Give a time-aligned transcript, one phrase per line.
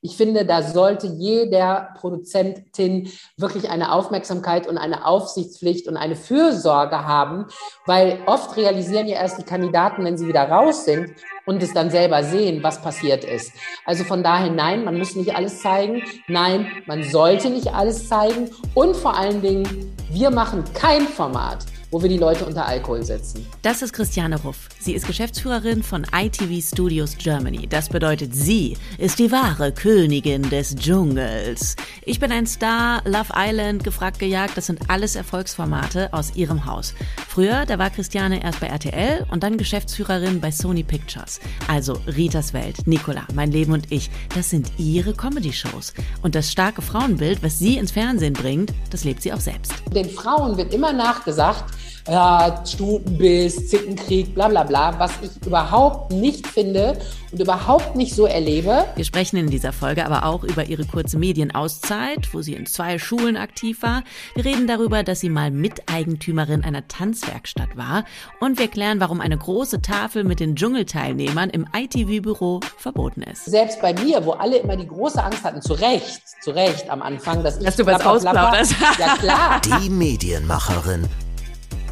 [0.00, 7.04] Ich finde, da sollte jeder Produzentin wirklich eine Aufmerksamkeit und eine Aufsichtspflicht und eine Fürsorge
[7.04, 7.46] haben,
[7.84, 11.10] weil oft realisieren ja erst die Kandidaten, wenn sie wieder raus sind
[11.46, 13.52] und es dann selber sehen, was passiert ist.
[13.84, 16.02] Also von daher, nein, man muss nicht alles zeigen.
[16.28, 18.50] Nein, man sollte nicht alles zeigen.
[18.74, 23.46] Und vor allen Dingen, wir machen kein Format, wo wir die Leute unter Alkohol setzen.
[23.62, 24.68] Das ist Christiane Ruff.
[24.80, 27.66] Sie ist Geschäftsführerin von ITV Studios Germany.
[27.66, 31.76] Das bedeutet, sie ist die wahre Königin des Dschungels.
[32.02, 34.56] Ich bin ein Star, Love Island, gefragt, gejagt.
[34.56, 36.94] Das sind alles Erfolgsformate aus ihrem Haus.
[37.28, 41.40] Früher, da war Christiane erst bei RTL und dann Geschäftsführerin bei Sony Pictures.
[41.68, 44.10] Also Ritas Welt, Nicola, Mein Leben und ich.
[44.34, 45.94] Das sind ihre Comedy-Shows.
[46.22, 49.72] Und das starke Frauenbild, was sie ins Fernsehen bringt, das lebt sie auch selbst.
[49.94, 51.64] Den Frauen wird immer nachgesagt,
[52.08, 56.98] ja, Stutenbiss, Zickenkrieg, bla bla bla, was ich überhaupt nicht finde
[57.32, 58.86] und überhaupt nicht so erlebe.
[58.96, 62.98] Wir sprechen in dieser Folge aber auch über ihre kurze Medienauszeit, wo sie in zwei
[62.98, 64.02] Schulen aktiv war.
[64.34, 68.04] Wir reden darüber, dass sie mal Miteigentümerin einer Tanzwerkstatt war
[68.40, 73.44] und wir klären, warum eine große Tafel mit den Dschungelteilnehmern im ITV-Büro verboten ist.
[73.44, 77.02] Selbst bei mir, wo alle immer die große Angst hatten, zu Recht, zu Recht am
[77.02, 78.74] Anfang, dass ich dass du was ausplauderst.
[78.98, 79.60] Ja klar.
[79.80, 81.06] Die Medienmacherin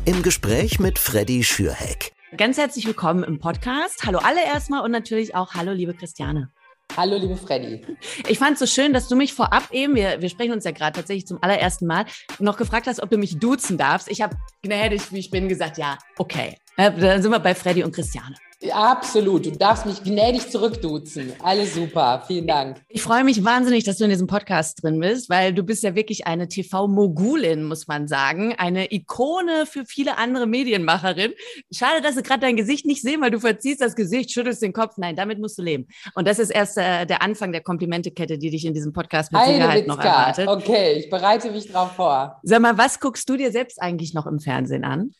[0.06, 2.12] im Gespräch mit Freddy Schürheck.
[2.36, 4.04] Ganz herzlich willkommen im Podcast.
[4.06, 6.50] Hallo alle erstmal und natürlich auch hallo liebe Christiane.
[6.96, 7.84] Hallo, liebe Freddy.
[8.28, 10.70] Ich fand es so schön, dass du mich vorab eben, wir, wir sprechen uns ja
[10.70, 12.06] gerade tatsächlich zum allerersten Mal,
[12.38, 14.08] noch gefragt hast, ob du mich duzen darfst.
[14.08, 16.56] Ich habe gnädig, wie ich bin, gesagt, ja, okay.
[16.76, 18.36] Dann sind wir bei Freddy und Christiane.
[18.72, 19.44] Absolut.
[19.46, 21.34] Du darfst mich gnädig zurückduzen.
[21.42, 22.24] Alles super.
[22.26, 22.80] Vielen Dank.
[22.88, 25.94] Ich freue mich wahnsinnig, dass du in diesem Podcast drin bist, weil du bist ja
[25.94, 28.54] wirklich eine TV-Mogulin, muss man sagen.
[28.56, 31.36] Eine Ikone für viele andere Medienmacherinnen.
[31.70, 34.72] Schade, dass du gerade dein Gesicht nicht sehen, weil du verziehst das Gesicht, schüttelst den
[34.72, 34.94] Kopf.
[34.96, 35.86] Nein, damit musst du leben.
[36.14, 39.44] Und das ist erst äh, der Anfang der Komplimentekette, die dich in diesem Podcast mit
[39.44, 40.48] Sicherheit noch erwartet.
[40.48, 42.40] Okay, ich bereite mich drauf vor.
[42.42, 45.12] Sag mal, was guckst du dir selbst eigentlich noch im Fernsehen an?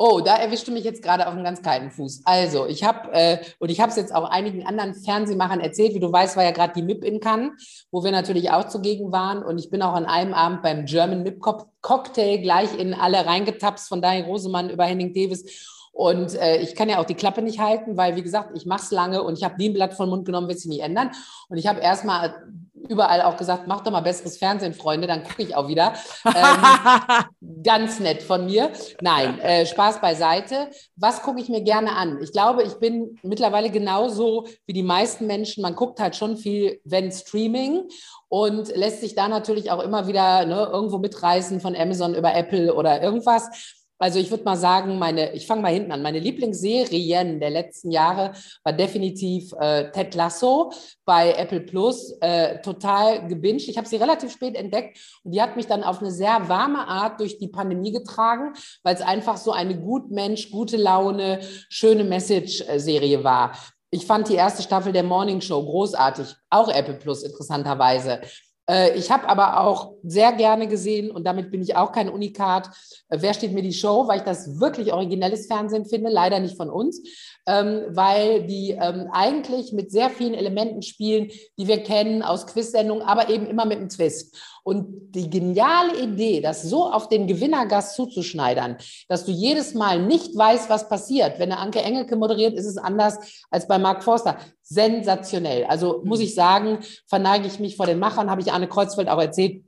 [0.00, 2.22] Oh, da erwischst du mich jetzt gerade auf einem ganz kalten Fuß.
[2.24, 5.98] Also, ich habe, äh, und ich habe es jetzt auch einigen anderen Fernsehmachern erzählt, wie
[5.98, 9.42] du weißt, war ja gerade die MIP in Cannes, wo wir natürlich auch zugegen waren.
[9.42, 11.40] Und ich bin auch an einem Abend beim German MIP
[11.80, 15.76] Cocktail gleich in alle reingetapst, von Daniel Rosemann über Henning Davis.
[15.90, 18.82] Und äh, ich kann ja auch die Klappe nicht halten, weil, wie gesagt, ich mache
[18.84, 21.10] es lange und ich habe nie ein Blatt vom Mund genommen, will sich nicht ändern.
[21.48, 22.36] Und ich habe erstmal
[22.88, 25.94] überall auch gesagt, mach doch mal besseres Fernsehen, Freunde, dann gucke ich auch wieder.
[26.38, 28.70] Ähm, ganz nett von mir.
[29.00, 30.68] Nein, äh, Spaß beiseite.
[30.96, 32.18] Was gucke ich mir gerne an?
[32.22, 35.62] Ich glaube, ich bin mittlerweile genauso wie die meisten Menschen.
[35.62, 37.88] Man guckt halt schon viel, wenn Streaming
[38.28, 42.74] und lässt sich da natürlich auch immer wieder ne, irgendwo mitreißen von Amazon über Apple
[42.74, 43.77] oder irgendwas.
[43.98, 46.02] Also ich würde mal sagen, meine, ich fange mal hinten an.
[46.02, 48.32] Meine Lieblingsserien der letzten Jahre
[48.62, 50.72] war definitiv äh, Ted Lasso
[51.04, 52.16] bei Apple Plus.
[52.20, 53.68] Äh, total gebinged.
[53.68, 56.86] Ich habe sie relativ spät entdeckt und die hat mich dann auf eine sehr warme
[56.86, 58.52] Art durch die Pandemie getragen,
[58.84, 63.52] weil es einfach so eine gut Mensch, gute Laune, schöne Message-Serie war.
[63.90, 68.20] Ich fand die erste Staffel der Morning Show großartig, auch Apple Plus interessanterweise.
[68.68, 72.68] Äh, ich habe aber auch sehr gerne gesehen, und damit bin ich auch kein Unikat,
[73.08, 76.56] äh, wer steht mir die Show, weil ich das wirklich originelles Fernsehen finde, leider nicht
[76.56, 77.02] von uns,
[77.48, 83.02] ähm, weil die ähm, eigentlich mit sehr vielen Elementen spielen, die wir kennen aus Quiz-Sendungen,
[83.02, 84.36] aber eben immer mit einem Twist.
[84.64, 88.76] Und die geniale Idee, das so auf den Gewinnergast zuzuschneidern,
[89.08, 91.38] dass du jedes Mal nicht weißt, was passiert.
[91.38, 93.18] Wenn der Anke Engelke moderiert, ist es anders
[93.50, 94.36] als bei Mark Forster.
[94.62, 95.64] Sensationell.
[95.64, 99.20] Also muss ich sagen, verneige ich mich vor den Machern, habe ich Anne Kreuzfeld auch
[99.20, 99.64] erzählt,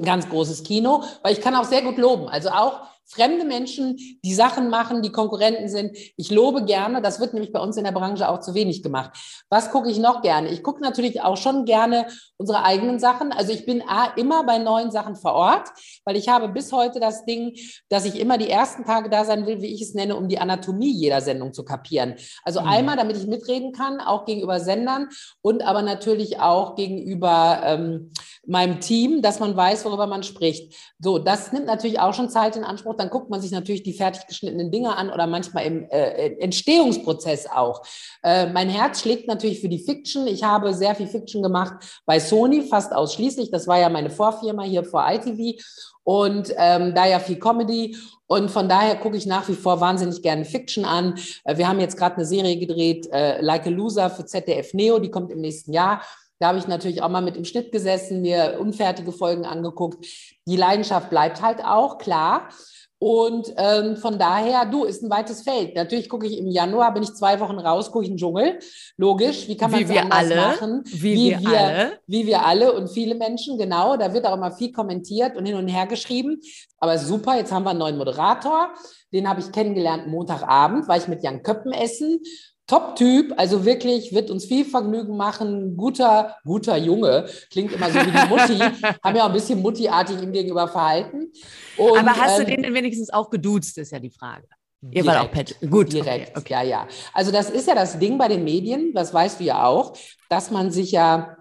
[0.00, 2.28] ganz großes Kino, weil ich kann auch sehr gut loben.
[2.28, 5.96] Also auch fremde Menschen, die Sachen machen, die Konkurrenten sind.
[6.16, 9.10] Ich lobe gerne, das wird nämlich bei uns in der Branche auch zu wenig gemacht.
[9.48, 10.48] Was gucke ich noch gerne?
[10.50, 12.06] Ich gucke natürlich auch schon gerne
[12.36, 13.32] unsere eigenen Sachen.
[13.32, 15.68] Also ich bin A, immer bei neuen Sachen vor Ort,
[16.04, 17.56] weil ich habe bis heute das Ding,
[17.88, 20.38] dass ich immer die ersten Tage da sein will, wie ich es nenne, um die
[20.38, 22.16] Anatomie jeder Sendung zu kapieren.
[22.42, 22.68] Also mhm.
[22.68, 25.08] einmal, damit ich mitreden kann, auch gegenüber Sendern
[25.42, 28.12] und aber natürlich auch gegenüber ähm,
[28.48, 30.74] meinem Team, dass man weiß, worüber man spricht.
[30.98, 33.92] So, das nimmt natürlich auch schon Zeit in Anspruch dann guckt man sich natürlich die
[33.92, 37.82] fertig geschnittenen Dinge an oder manchmal im äh, Entstehungsprozess auch.
[38.22, 40.26] Äh, mein Herz schlägt natürlich für die Fiction.
[40.26, 41.74] Ich habe sehr viel Fiction gemacht
[42.06, 43.50] bei Sony, fast ausschließlich.
[43.50, 45.60] Das war ja meine Vorfirma hier vor ITV
[46.04, 47.96] und ähm, da ja viel Comedy.
[48.28, 51.18] Und von daher gucke ich nach wie vor wahnsinnig gerne Fiction an.
[51.44, 54.98] Äh, wir haben jetzt gerade eine Serie gedreht, äh, Like a Loser für ZDF Neo,
[54.98, 56.02] die kommt im nächsten Jahr.
[56.38, 60.06] Da habe ich natürlich auch mal mit im Schnitt gesessen, mir unfertige Folgen angeguckt.
[60.46, 62.48] Die Leidenschaft bleibt halt auch, klar.
[62.98, 65.74] Und ähm, von daher, du, ist ein weites Feld.
[65.74, 68.58] Natürlich gucke ich im Januar, bin ich zwei Wochen raus, gucke ich einen Dschungel.
[68.96, 70.82] Logisch, wie kann man anders alle, machen?
[70.86, 72.00] Wie, wie wir, wir, alle.
[72.06, 73.98] Wie wir alle und viele Menschen, genau.
[73.98, 76.40] Da wird auch immer viel kommentiert und hin und her geschrieben.
[76.78, 78.70] Aber super, jetzt haben wir einen neuen Moderator.
[79.12, 82.20] Den habe ich kennengelernt Montagabend, war ich mit Jan Köppen essen.
[82.66, 85.76] Top-Typ, also wirklich wird uns viel Vergnügen machen.
[85.76, 87.26] Guter, guter Junge.
[87.50, 88.58] Klingt immer so wie die Mutti.
[89.04, 91.32] Haben ja auch ein bisschen Mutti-artig ihm gegenüber verhalten.
[91.76, 94.48] Und, Aber hast ähm, du den denn wenigstens auch geduzt, ist ja die Frage.
[94.82, 95.56] Ihr direkt, war auch Pet.
[95.70, 96.30] Gut, direkt.
[96.30, 96.52] Okay, okay.
[96.52, 96.88] Ja, ja.
[97.12, 99.96] Also das ist ja das Ding bei den Medien, das weißt du ja auch,
[100.28, 101.36] dass man sich ja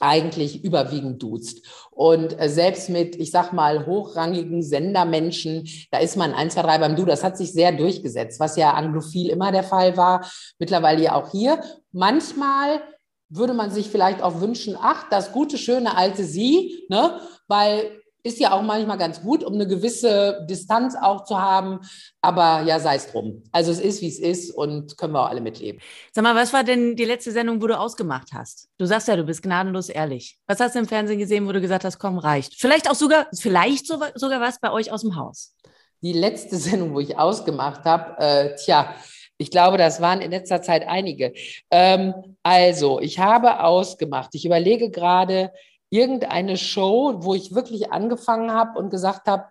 [0.00, 1.66] eigentlich überwiegend duzt.
[1.90, 6.78] Und äh, selbst mit, ich sag mal, hochrangigen Sendermenschen, da ist man eins, zwei, drei
[6.78, 7.04] beim Du.
[7.04, 10.26] Das hat sich sehr durchgesetzt, was ja anglophil immer der Fall war,
[10.58, 11.62] mittlerweile ja auch hier.
[11.92, 12.80] Manchmal
[13.28, 17.20] würde man sich vielleicht auch wünschen, ach, das gute, schöne alte Sie, ne?
[17.46, 21.80] Weil ist ja auch manchmal ganz gut, um eine gewisse Distanz auch zu haben.
[22.20, 23.42] Aber ja, sei es drum.
[23.52, 25.80] Also es ist, wie es ist und können wir auch alle mitleben.
[26.12, 28.68] Sag mal, was war denn die letzte Sendung, wo du ausgemacht hast?
[28.78, 30.38] Du sagst ja, du bist gnadenlos ehrlich.
[30.46, 32.54] Was hast du im Fernsehen gesehen, wo du gesagt hast, komm, reicht?
[32.58, 35.54] Vielleicht auch sogar, vielleicht sogar was bei euch aus dem Haus.
[36.02, 38.94] Die letzte Sendung, wo ich ausgemacht habe, äh, tja,
[39.40, 41.32] ich glaube, das waren in letzter Zeit einige.
[41.70, 44.34] Ähm, also, ich habe ausgemacht.
[44.34, 45.50] Ich überlege gerade,
[45.90, 49.46] irgendeine Show, wo ich wirklich angefangen habe und gesagt habe,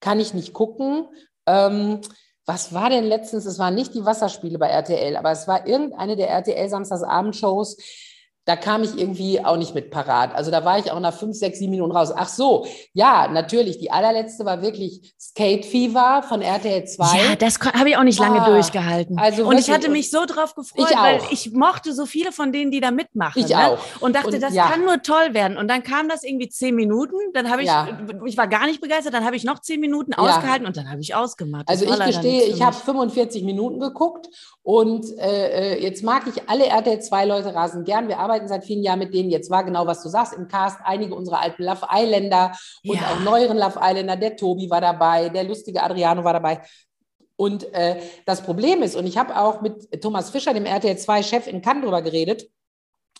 [0.00, 1.06] kann ich nicht gucken.
[1.46, 2.00] Ähm,
[2.46, 3.46] was war denn letztens?
[3.46, 7.76] Es waren nicht die Wasserspiele bei RTL, aber es war irgendeine der RTL Samstagsabend-Shows
[8.44, 10.34] da kam ich irgendwie auch nicht mit parat.
[10.34, 12.12] Also da war ich auch nach fünf, sechs, sieben Minuten raus.
[12.14, 13.78] Ach so, ja, natürlich.
[13.78, 17.04] Die allerletzte war wirklich Skate Fever von RTL 2.
[17.04, 19.16] Ja, das habe ich auch nicht lange ah, durchgehalten.
[19.16, 22.52] Also und ich hatte mich so drauf gefreut, ich weil ich mochte so viele von
[22.52, 23.40] denen, die da mitmachen.
[23.40, 23.68] Ich ne?
[23.68, 23.78] auch.
[24.00, 24.66] Und dachte, und, das ja.
[24.66, 25.56] kann nur toll werden.
[25.56, 27.14] Und dann kam das irgendwie zehn Minuten.
[27.34, 27.96] Dann habe ich, ja.
[28.26, 29.14] ich war gar nicht begeistert.
[29.14, 30.68] Dann habe ich noch zehn Minuten ausgehalten ja.
[30.68, 31.68] und dann habe ich ausgemacht.
[31.68, 34.28] Das also ich gestehe, ich habe 45 Minuten geguckt
[34.64, 38.08] und äh, äh, jetzt mag ich alle RTL 2 Leute rasend gern.
[38.08, 39.30] Wir arbeiten seit vielen Jahren mit denen.
[39.30, 42.52] Jetzt war genau, was du sagst, im Cast einige unserer alten Love Islander
[42.84, 43.02] und ja.
[43.08, 44.16] auch neueren Love Islander.
[44.16, 46.62] Der Tobi war dabei, der lustige Adriano war dabei.
[47.36, 51.46] Und äh, das Problem ist, und ich habe auch mit Thomas Fischer, dem RTL 2-Chef
[51.46, 52.48] in Cannes, drüber geredet,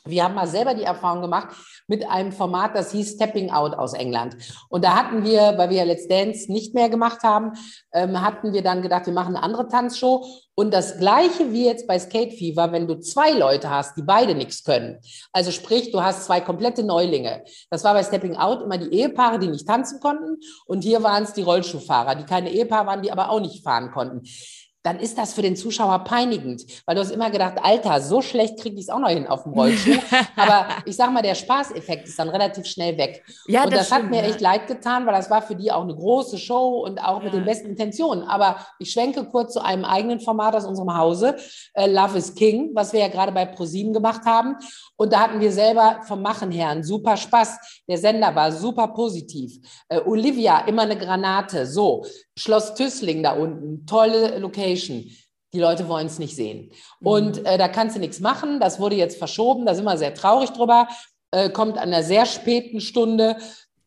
[0.04, 1.48] wir haben mal selber die Erfahrung gemacht
[1.86, 4.36] mit einem Format, das hieß Stepping Out aus England.
[4.68, 7.52] Und da hatten wir, weil wir ja Let's Dance nicht mehr gemacht haben,
[7.92, 10.26] ähm, hatten wir dann gedacht, wir machen eine andere Tanzshow.
[10.54, 14.34] Und das Gleiche wie jetzt bei Skate Fever, wenn du zwei Leute hast, die beide
[14.34, 14.98] nichts können.
[15.32, 17.44] Also sprich, du hast zwei komplette Neulinge.
[17.70, 20.40] Das war bei Stepping Out immer die Ehepaare, die nicht tanzen konnten.
[20.66, 23.92] Und hier waren es die Rollschuhfahrer, die keine Ehepaare waren, die aber auch nicht fahren
[23.92, 24.22] konnten
[24.82, 28.58] dann ist das für den Zuschauer peinigend, weil du hast immer gedacht, Alter, so schlecht
[28.60, 29.98] kriege ich es auch noch hin auf dem Rollstuhl.
[30.36, 33.24] Aber ich sag mal, der Spaßeffekt ist dann relativ schnell weg.
[33.46, 35.82] Ja, und das, das hat mir echt leid getan, weil das war für die auch
[35.82, 37.24] eine große Show und auch ja.
[37.24, 38.24] mit den besten Intentionen.
[38.24, 41.36] Aber ich schwenke kurz zu einem eigenen Format aus unserem Hause,
[41.74, 44.56] äh, Love is King, was wir ja gerade bei ProSieben gemacht haben.
[44.96, 47.82] Und da hatten wir selber vom Machen her einen super Spaß.
[47.88, 49.58] Der Sender war super positiv.
[49.88, 51.66] Äh, Olivia, immer eine Granate.
[51.66, 52.04] So,
[52.36, 55.10] Schloss Tüssling da unten, tolle Location.
[55.52, 56.70] Die Leute wollen es nicht sehen.
[57.00, 57.06] Mhm.
[57.06, 58.58] Und äh, da kannst du nichts machen.
[58.60, 59.66] Das wurde jetzt verschoben.
[59.66, 60.88] Da sind wir sehr traurig drüber.
[61.30, 63.36] Äh, kommt an einer sehr späten Stunde.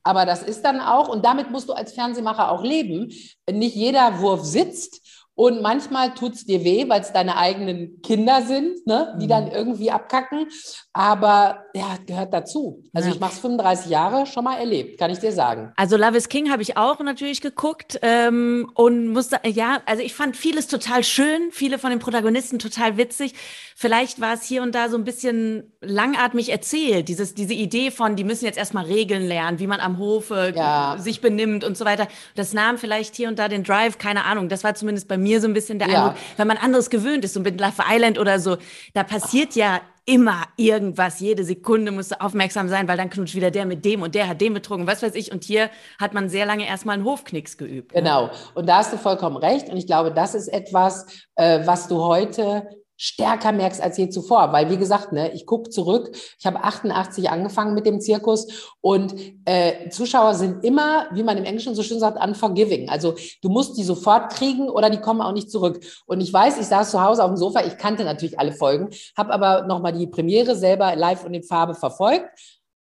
[0.04, 3.12] Aber das ist dann auch, und damit musst du als Fernsehmacher auch leben.
[3.52, 5.02] Nicht jeder Wurf sitzt.
[5.36, 9.30] Und manchmal tut es dir weh, weil es deine eigenen Kinder sind, ne, die mhm.
[9.30, 10.48] dann irgendwie abkacken.
[10.94, 12.84] Aber ja, gehört dazu.
[12.94, 13.16] Also ja.
[13.16, 15.74] ich mache es 35 Jahre schon mal erlebt, kann ich dir sagen.
[15.76, 20.14] Also Love is King habe ich auch natürlich geguckt ähm, und musste, ja, also ich
[20.14, 23.34] fand vieles total schön, viele von den Protagonisten total witzig.
[23.76, 28.16] Vielleicht war es hier und da so ein bisschen langatmig erzählt, dieses, diese Idee von,
[28.16, 30.96] die müssen jetzt erstmal Regeln lernen, wie man am Hofe ja.
[30.98, 32.08] sich benimmt und so weiter.
[32.36, 34.48] Das nahm vielleicht hier und da den Drive, keine Ahnung.
[34.48, 36.08] Das war zumindest bei mir so ein bisschen der ja.
[36.08, 38.58] Eindruck, wenn man anderes gewöhnt ist, so mit Love Island oder so,
[38.94, 43.50] da passiert ja immer irgendwas, jede Sekunde musst du aufmerksam sein, weil dann knutscht wieder
[43.50, 45.32] der mit dem und der hat den betrogen, was weiß ich.
[45.32, 47.94] Und hier hat man sehr lange erstmal einen Hofknicks geübt.
[47.94, 48.02] Ne?
[48.02, 48.30] Genau.
[48.54, 49.68] Und da hast du vollkommen recht.
[49.70, 52.68] Und ich glaube, das ist etwas, äh, was du heute
[52.98, 54.52] stärker merkst als je zuvor.
[54.54, 59.16] Weil, wie gesagt, ne, ich gucke zurück, ich habe 88 angefangen mit dem Zirkus und
[59.46, 62.90] äh, Zuschauer sind immer, wie man im Englischen so schön sagt, unforgiving.
[62.90, 65.80] Also du musst die sofort kriegen oder die kommen auch nicht zurück.
[66.06, 68.90] Und ich weiß, ich saß zu Hause auf dem Sofa, ich kannte natürlich alle Folgen,
[69.18, 72.30] habe aber nochmal die Premiere selber live und in Farbe verfolgt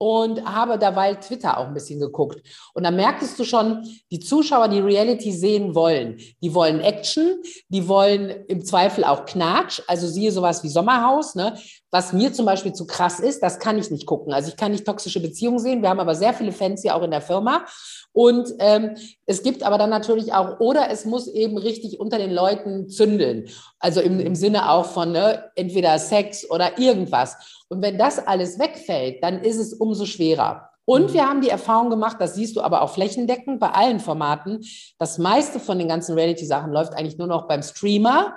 [0.05, 2.43] und habe dabei Twitter auch ein bisschen geguckt.
[2.75, 7.89] Und da merktest du schon, die Zuschauer, die Reality sehen wollen, die wollen Action, die
[7.89, 11.59] wollen im Zweifel auch Knatsch, also siehe sowas wie Sommerhaus, ne?
[11.95, 14.33] Was mir zum Beispiel zu krass ist, das kann ich nicht gucken.
[14.33, 15.81] Also ich kann nicht toxische Beziehungen sehen.
[15.81, 17.67] Wir haben aber sehr viele Fans hier auch in der Firma.
[18.11, 18.97] Und ähm,
[19.27, 23.49] es gibt aber dann natürlich auch, oder es muss eben richtig unter den Leuten zündeln.
[23.79, 27.37] Also im, im Sinne auch von ne, entweder Sex oder irgendwas.
[27.69, 30.71] Und wenn das alles wegfällt, dann ist es umso schwerer.
[30.87, 34.65] Und wir haben die Erfahrung gemacht, das siehst du aber auch flächendeckend bei allen Formaten,
[34.99, 38.37] das meiste von den ganzen Reality-Sachen läuft eigentlich nur noch beim Streamer.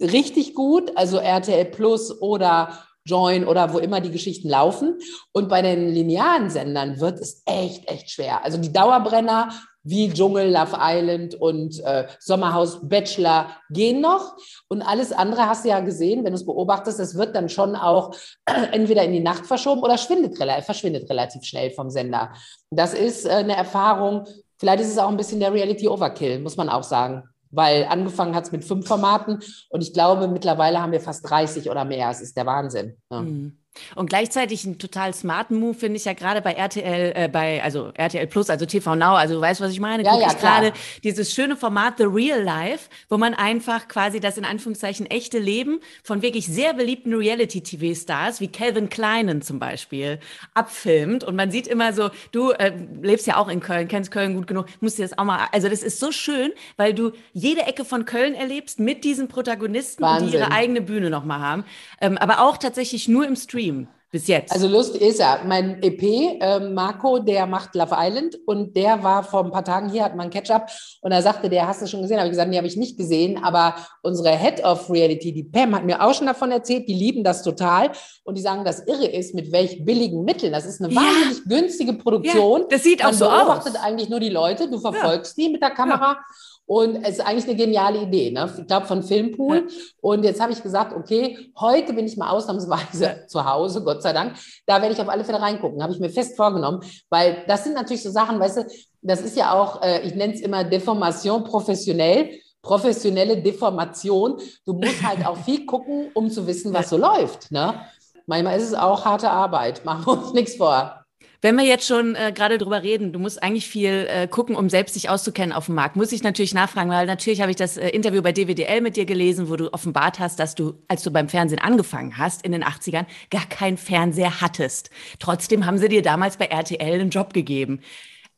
[0.00, 4.98] Richtig gut, also RTL Plus oder Join oder wo immer die Geschichten laufen.
[5.32, 8.44] Und bei den linearen Sendern wird es echt, echt schwer.
[8.44, 9.50] Also die Dauerbrenner
[9.86, 14.36] wie Dschungel, Love Island und äh, Sommerhaus Bachelor gehen noch.
[14.68, 17.76] Und alles andere hast du ja gesehen, wenn du es beobachtest, es wird dann schon
[17.76, 18.14] auch
[18.72, 22.32] entweder in die Nacht verschoben oder schwindet, verschwindet relativ schnell vom Sender.
[22.70, 24.26] Das ist äh, eine Erfahrung.
[24.58, 27.22] Vielleicht ist es auch ein bisschen der Reality Overkill, muss man auch sagen
[27.56, 31.70] weil angefangen hat es mit fünf Formaten und ich glaube, mittlerweile haben wir fast 30
[31.70, 32.10] oder mehr.
[32.10, 32.98] Es ist der Wahnsinn.
[33.10, 33.22] Ja.
[33.22, 33.58] Mhm.
[33.94, 37.90] Und gleichzeitig einen total smarten Move finde ich ja gerade bei RTL, äh, bei, also
[37.94, 40.04] RTL Plus, also TV Now, also du weißt, was ich meine.
[40.04, 40.72] Ja, ja, ich gerade
[41.04, 45.80] dieses schöne Format The Real Life, wo man einfach quasi das in Anführungszeichen echte Leben
[46.02, 50.18] von wirklich sehr beliebten Reality-TV-Stars wie Calvin Kleinen zum Beispiel
[50.54, 51.24] abfilmt.
[51.24, 54.46] Und man sieht immer so, du äh, lebst ja auch in Köln, kennst Köln gut
[54.46, 57.84] genug, musst dir das auch mal, also das ist so schön, weil du jede Ecke
[57.84, 60.28] von Köln erlebst mit diesen Protagonisten, Wahnsinn.
[60.28, 61.64] die ihre eigene Bühne nochmal haben.
[62.00, 63.65] Ähm, aber auch tatsächlich nur im Stream.
[63.66, 64.52] Stream bis jetzt?
[64.52, 66.02] Also lustig ist ja, mein EP,
[66.40, 70.14] äh, Marco, der macht Love Island und der war vor ein paar Tagen hier, hat
[70.14, 70.70] mal ein Catch-up
[71.02, 72.18] und da sagte der, hast du schon gesehen?
[72.18, 75.74] Habe ich gesagt, nee, habe ich nicht gesehen, aber unsere Head of Reality, die Pam,
[75.74, 77.90] hat mir auch schon davon erzählt, die lieben das total
[78.24, 80.52] und die sagen, das Irre ist, mit welch billigen Mitteln.
[80.52, 81.00] Das ist eine ja.
[81.00, 82.62] wahnsinnig günstige Produktion.
[82.62, 83.32] Ja, das sieht auch Man so aus.
[83.32, 85.44] Man beobachtet eigentlich nur die Leute, du verfolgst ja.
[85.44, 86.18] die mit der Kamera
[86.66, 88.52] und es ist eigentlich eine geniale Idee, ne?
[88.58, 89.68] ich glaube von Filmpool.
[90.00, 94.12] Und jetzt habe ich gesagt, okay, heute bin ich mal ausnahmsweise zu Hause, Gott sei
[94.12, 94.36] Dank.
[94.66, 97.74] Da werde ich auf alle Fälle reingucken, habe ich mir fest vorgenommen, weil das sind
[97.74, 98.66] natürlich so Sachen, weißt du,
[99.02, 102.30] das ist ja auch, äh, ich nenne es immer Deformation professionell
[102.66, 104.40] professionelle Deformation.
[104.64, 107.52] Du musst halt auch viel gucken, um zu wissen, was so läuft.
[107.52, 107.80] Ne?
[108.26, 111.05] Manchmal ist es auch harte Arbeit, machen wir uns nichts vor.
[111.46, 114.68] Wenn wir jetzt schon äh, gerade drüber reden, du musst eigentlich viel äh, gucken, um
[114.68, 117.76] selbst dich auszukennen auf dem Markt, muss ich natürlich nachfragen, weil natürlich habe ich das
[117.76, 121.12] äh, Interview bei DWDL mit dir gelesen, wo du offenbart hast, dass du, als du
[121.12, 124.90] beim Fernsehen angefangen hast in den 80ern, gar keinen Fernseher hattest.
[125.20, 127.78] Trotzdem haben sie dir damals bei RTL einen Job gegeben.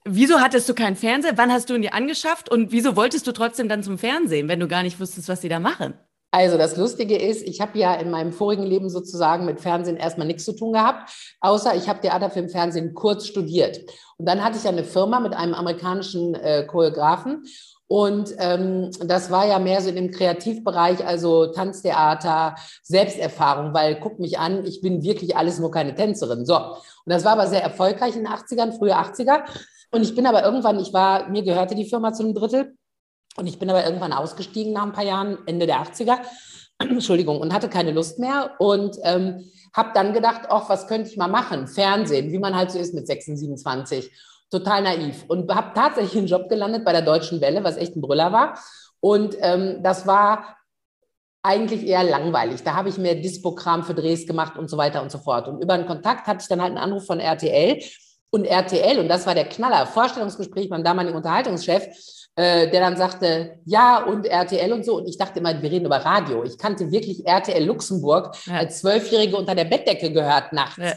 [0.04, 1.38] Wieso hattest du keinen Fernseher?
[1.38, 2.50] Wann hast du ihn dir angeschafft?
[2.50, 5.48] Und wieso wolltest du trotzdem dann zum Fernsehen, wenn du gar nicht wusstest, was sie
[5.48, 5.94] da machen?
[6.30, 10.26] Also das Lustige ist, ich habe ja in meinem vorigen Leben sozusagen mit Fernsehen erstmal
[10.26, 13.80] nichts zu tun gehabt, außer ich habe Theater für Fernsehen kurz studiert.
[14.18, 17.44] Und dann hatte ich ja eine Firma mit einem amerikanischen äh, Choreografen.
[17.86, 24.18] Und ähm, das war ja mehr so in dem Kreativbereich, also Tanztheater, Selbsterfahrung, weil guck
[24.18, 26.44] mich an, ich bin wirklich alles nur keine Tänzerin.
[26.44, 26.56] So.
[26.58, 29.44] Und das war aber sehr erfolgreich in den 80ern, frühe 80er.
[29.90, 32.76] Und ich bin aber irgendwann, ich war, mir gehörte die Firma zu einem Drittel
[33.38, 36.18] und ich bin aber irgendwann ausgestiegen nach ein paar Jahren, Ende der 80er,
[36.78, 41.16] Entschuldigung, und hatte keine Lust mehr und ähm, habe dann gedacht, ach, was könnte ich
[41.16, 41.66] mal machen?
[41.66, 44.10] Fernsehen, wie man halt so ist mit 26, 27.
[44.50, 45.24] Total naiv.
[45.28, 48.58] Und habe tatsächlich einen Job gelandet bei der Deutschen Welle, was echt ein Brüller war.
[49.00, 50.56] Und ähm, das war
[51.42, 52.62] eigentlich eher langweilig.
[52.62, 55.48] Da habe ich mir Dispogramm für Drehs gemacht und so weiter und so fort.
[55.48, 57.80] Und über einen Kontakt hatte ich dann halt einen Anruf von RTL.
[58.30, 61.86] Und RTL, und das war der Knaller, Vorstellungsgespräch beim damaligen Unterhaltungschef,
[62.38, 64.98] äh, der dann sagte, ja, und RTL und so.
[64.98, 66.44] Und ich dachte immer, wir reden über Radio.
[66.44, 68.58] Ich kannte wirklich RTL Luxemburg ja.
[68.58, 70.76] als Zwölfjährige unter der Bettdecke gehört nachts.
[70.76, 70.92] Ja.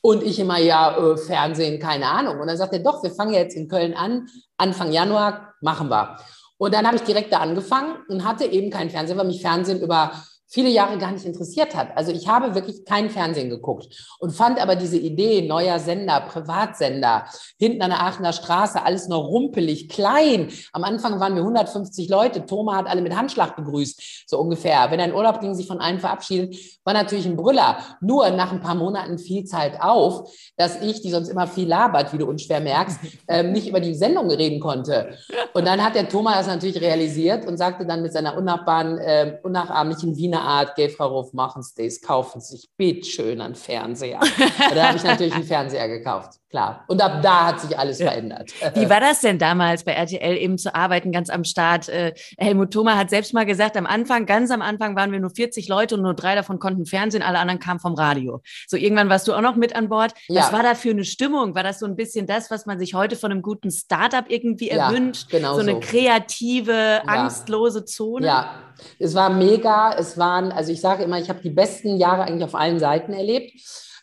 [0.00, 2.40] Und ich immer, ja, äh, Fernsehen, keine Ahnung.
[2.40, 4.26] Und dann sagte er, doch, wir fangen jetzt in Köln an,
[4.56, 6.16] Anfang Januar, machen wir.
[6.56, 9.82] Und dann habe ich direkt da angefangen und hatte eben keinen Fernseher, weil mich Fernsehen
[9.82, 10.12] über
[10.48, 11.96] viele Jahre gar nicht interessiert hat.
[11.96, 13.88] Also ich habe wirklich kein Fernsehen geguckt
[14.20, 17.26] und fand aber diese Idee, neuer Sender, Privatsender,
[17.58, 20.48] hinten an der Aachener Straße, alles noch rumpelig, klein.
[20.72, 22.46] Am Anfang waren wir 150 Leute.
[22.46, 24.90] Thomas hat alle mit Handschlag begrüßt, so ungefähr.
[24.90, 27.78] Wenn er in Urlaub ging, sich von allen verabschiedet, war natürlich ein Brüller.
[28.00, 31.68] Nur nach ein paar Monaten fiel es halt auf, dass ich, die sonst immer viel
[31.68, 35.16] labert, wie du unschwer merkst, ähm, nicht über die Sendung reden konnte.
[35.54, 39.38] Und dann hat der Thomas das natürlich realisiert und sagte dann mit seiner unnachbaren, äh,
[39.42, 44.20] unnachahmlichen Wiener Art, geh Frau Ruf, machen Sie das, kaufen Sie sich bitteschön einen Fernseher.
[44.74, 46.38] da habe ich natürlich einen Fernseher gekauft.
[46.50, 46.84] klar.
[46.88, 48.10] Und ab da hat sich alles ja.
[48.10, 48.52] verändert.
[48.74, 51.88] Wie war das denn damals bei RTL eben zu arbeiten, ganz am Start?
[51.88, 55.30] Äh, Helmut Thoma hat selbst mal gesagt, am Anfang, ganz am Anfang waren wir nur
[55.30, 58.40] 40 Leute und nur drei davon konnten Fernsehen, alle anderen kamen vom Radio.
[58.66, 60.12] So irgendwann warst du auch noch mit an Bord.
[60.28, 60.42] Ja.
[60.42, 61.54] Was war da für eine Stimmung?
[61.54, 64.68] War das so ein bisschen das, was man sich heute von einem guten Startup irgendwie
[64.68, 65.30] ja, erwünscht?
[65.30, 65.80] Genau so eine so.
[65.80, 68.26] kreative, angstlose Zone?
[68.26, 68.54] Ja,
[68.98, 69.94] es war mega.
[69.94, 73.12] Es waren, also ich sage immer, ich habe die besten Jahre eigentlich auf allen Seiten
[73.12, 73.52] erlebt.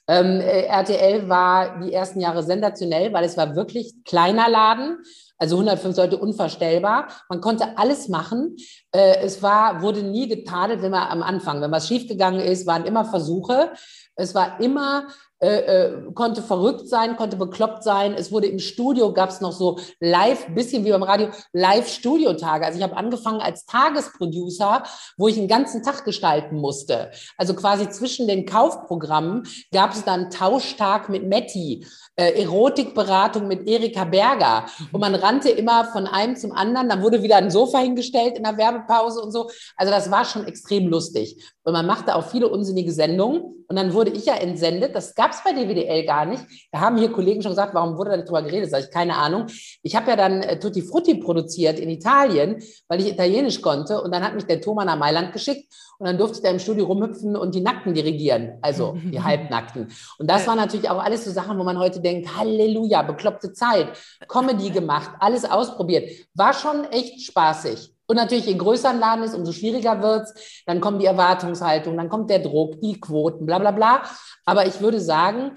[0.07, 4.97] Ähm, äh, RTL war die ersten Jahre sensationell, weil es war wirklich kleiner Laden,
[5.37, 7.07] also 105 Leute unvorstellbar.
[7.29, 8.57] Man konnte alles machen.
[8.91, 12.85] Äh, es war, wurde nie getadelt, wenn man am Anfang, wenn was schiefgegangen ist, waren
[12.85, 13.71] immer Versuche.
[14.15, 15.07] Es war immer
[15.39, 18.13] äh, äh, konnte verrückt sein, konnte bekloppt sein.
[18.13, 22.65] Es wurde im Studio, gab es noch so live, bisschen wie beim Radio, Live-Studio-Tage.
[22.65, 24.83] Also ich habe angefangen als Tagesproducer,
[25.17, 27.11] wo ich einen ganzen Tag gestalten musste.
[27.37, 34.03] Also quasi zwischen den Kaufprogrammen gab es dann Tauschtag mit Metti, äh, Erotikberatung mit Erika
[34.03, 34.65] Berger.
[34.91, 36.89] Und man rannte immer von einem zum anderen.
[36.89, 39.49] Dann wurde wieder ein Sofa hingestellt in der Werbepause und so.
[39.75, 41.43] Also das war schon extrem lustig.
[41.63, 43.65] Und man machte auch viele unsinnige Sendungen.
[43.67, 44.93] Und dann wurde ich ja entsendet.
[44.93, 46.43] Das gab es bei DWDL gar nicht.
[46.71, 48.69] Da haben hier Kollegen schon gesagt, warum wurde da nicht drüber geredet?
[48.69, 49.47] Sag ich, keine Ahnung.
[49.81, 54.01] Ich habe ja dann äh, Tutti Frutti produziert in Italien, weil ich Italienisch konnte.
[54.01, 55.73] Und dann hat mich der Thomas nach Mailand geschickt.
[55.97, 58.57] Und dann durfte ich da im Studio rumhüpfen und die Nackten dirigieren.
[58.61, 59.87] Also die Halbnackten.
[60.19, 63.97] Und das waren natürlich auch alles so Sachen, wo man heute denkt, Halleluja, bekloppte Zeit,
[64.27, 66.09] Comedy gemacht, alles ausprobiert.
[66.33, 67.93] War schon echt spaßig.
[68.05, 70.63] Und natürlich, je größer ein Laden ist, umso schwieriger wird es.
[70.65, 74.03] Dann kommt die Erwartungshaltung, dann kommt der Druck, die Quoten, bla bla bla.
[74.45, 75.53] Aber ich würde sagen,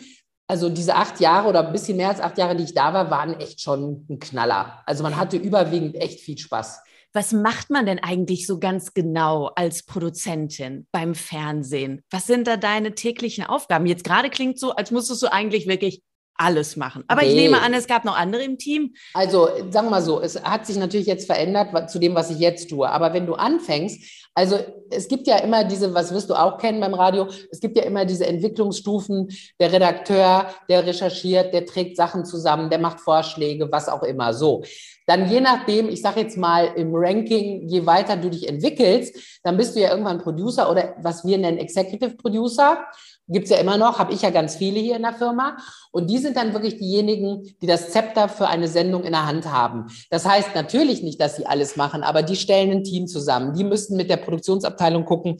[0.48, 3.10] also diese acht Jahre oder ein bisschen mehr als acht Jahre, die ich da war,
[3.10, 4.82] waren echt schon ein Knaller.
[4.86, 6.80] Also man hatte überwiegend echt viel Spaß.
[7.12, 12.02] Was macht man denn eigentlich so ganz genau als Produzentin beim Fernsehen?
[12.10, 13.86] Was sind da deine täglichen Aufgaben?
[13.86, 16.02] Jetzt gerade klingt so, als müsstest du eigentlich wirklich
[16.38, 17.04] alles machen.
[17.08, 17.28] Aber nee.
[17.28, 18.94] ich nehme an, es gab noch andere im Team.
[19.14, 22.38] Also sagen wir mal so, es hat sich natürlich jetzt verändert zu dem, was ich
[22.38, 22.88] jetzt tue.
[22.88, 24.58] Aber wenn du anfängst, also
[24.90, 27.84] es gibt ja immer diese, was wirst du auch kennen beim Radio, es gibt ja
[27.84, 33.88] immer diese Entwicklungsstufen, der Redakteur, der recherchiert, der trägt Sachen zusammen, der macht Vorschläge, was
[33.88, 34.34] auch immer.
[34.34, 34.62] So.
[35.06, 39.56] Dann je nachdem, ich sage jetzt mal im Ranking, je weiter du dich entwickelst, dann
[39.56, 42.84] bist du ja irgendwann Producer oder was wir nennen Executive Producer
[43.28, 45.56] gibt's ja immer noch, habe ich ja ganz viele hier in der Firma.
[45.90, 49.50] Und die sind dann wirklich diejenigen, die das Zepter für eine Sendung in der Hand
[49.50, 49.86] haben.
[50.10, 53.54] Das heißt natürlich nicht, dass sie alles machen, aber die stellen ein Team zusammen.
[53.54, 55.38] Die müssen mit der Produktionsabteilung gucken,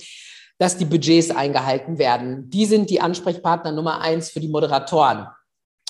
[0.58, 2.48] dass die Budgets eingehalten werden.
[2.50, 5.28] Die sind die Ansprechpartner Nummer eins für die Moderatoren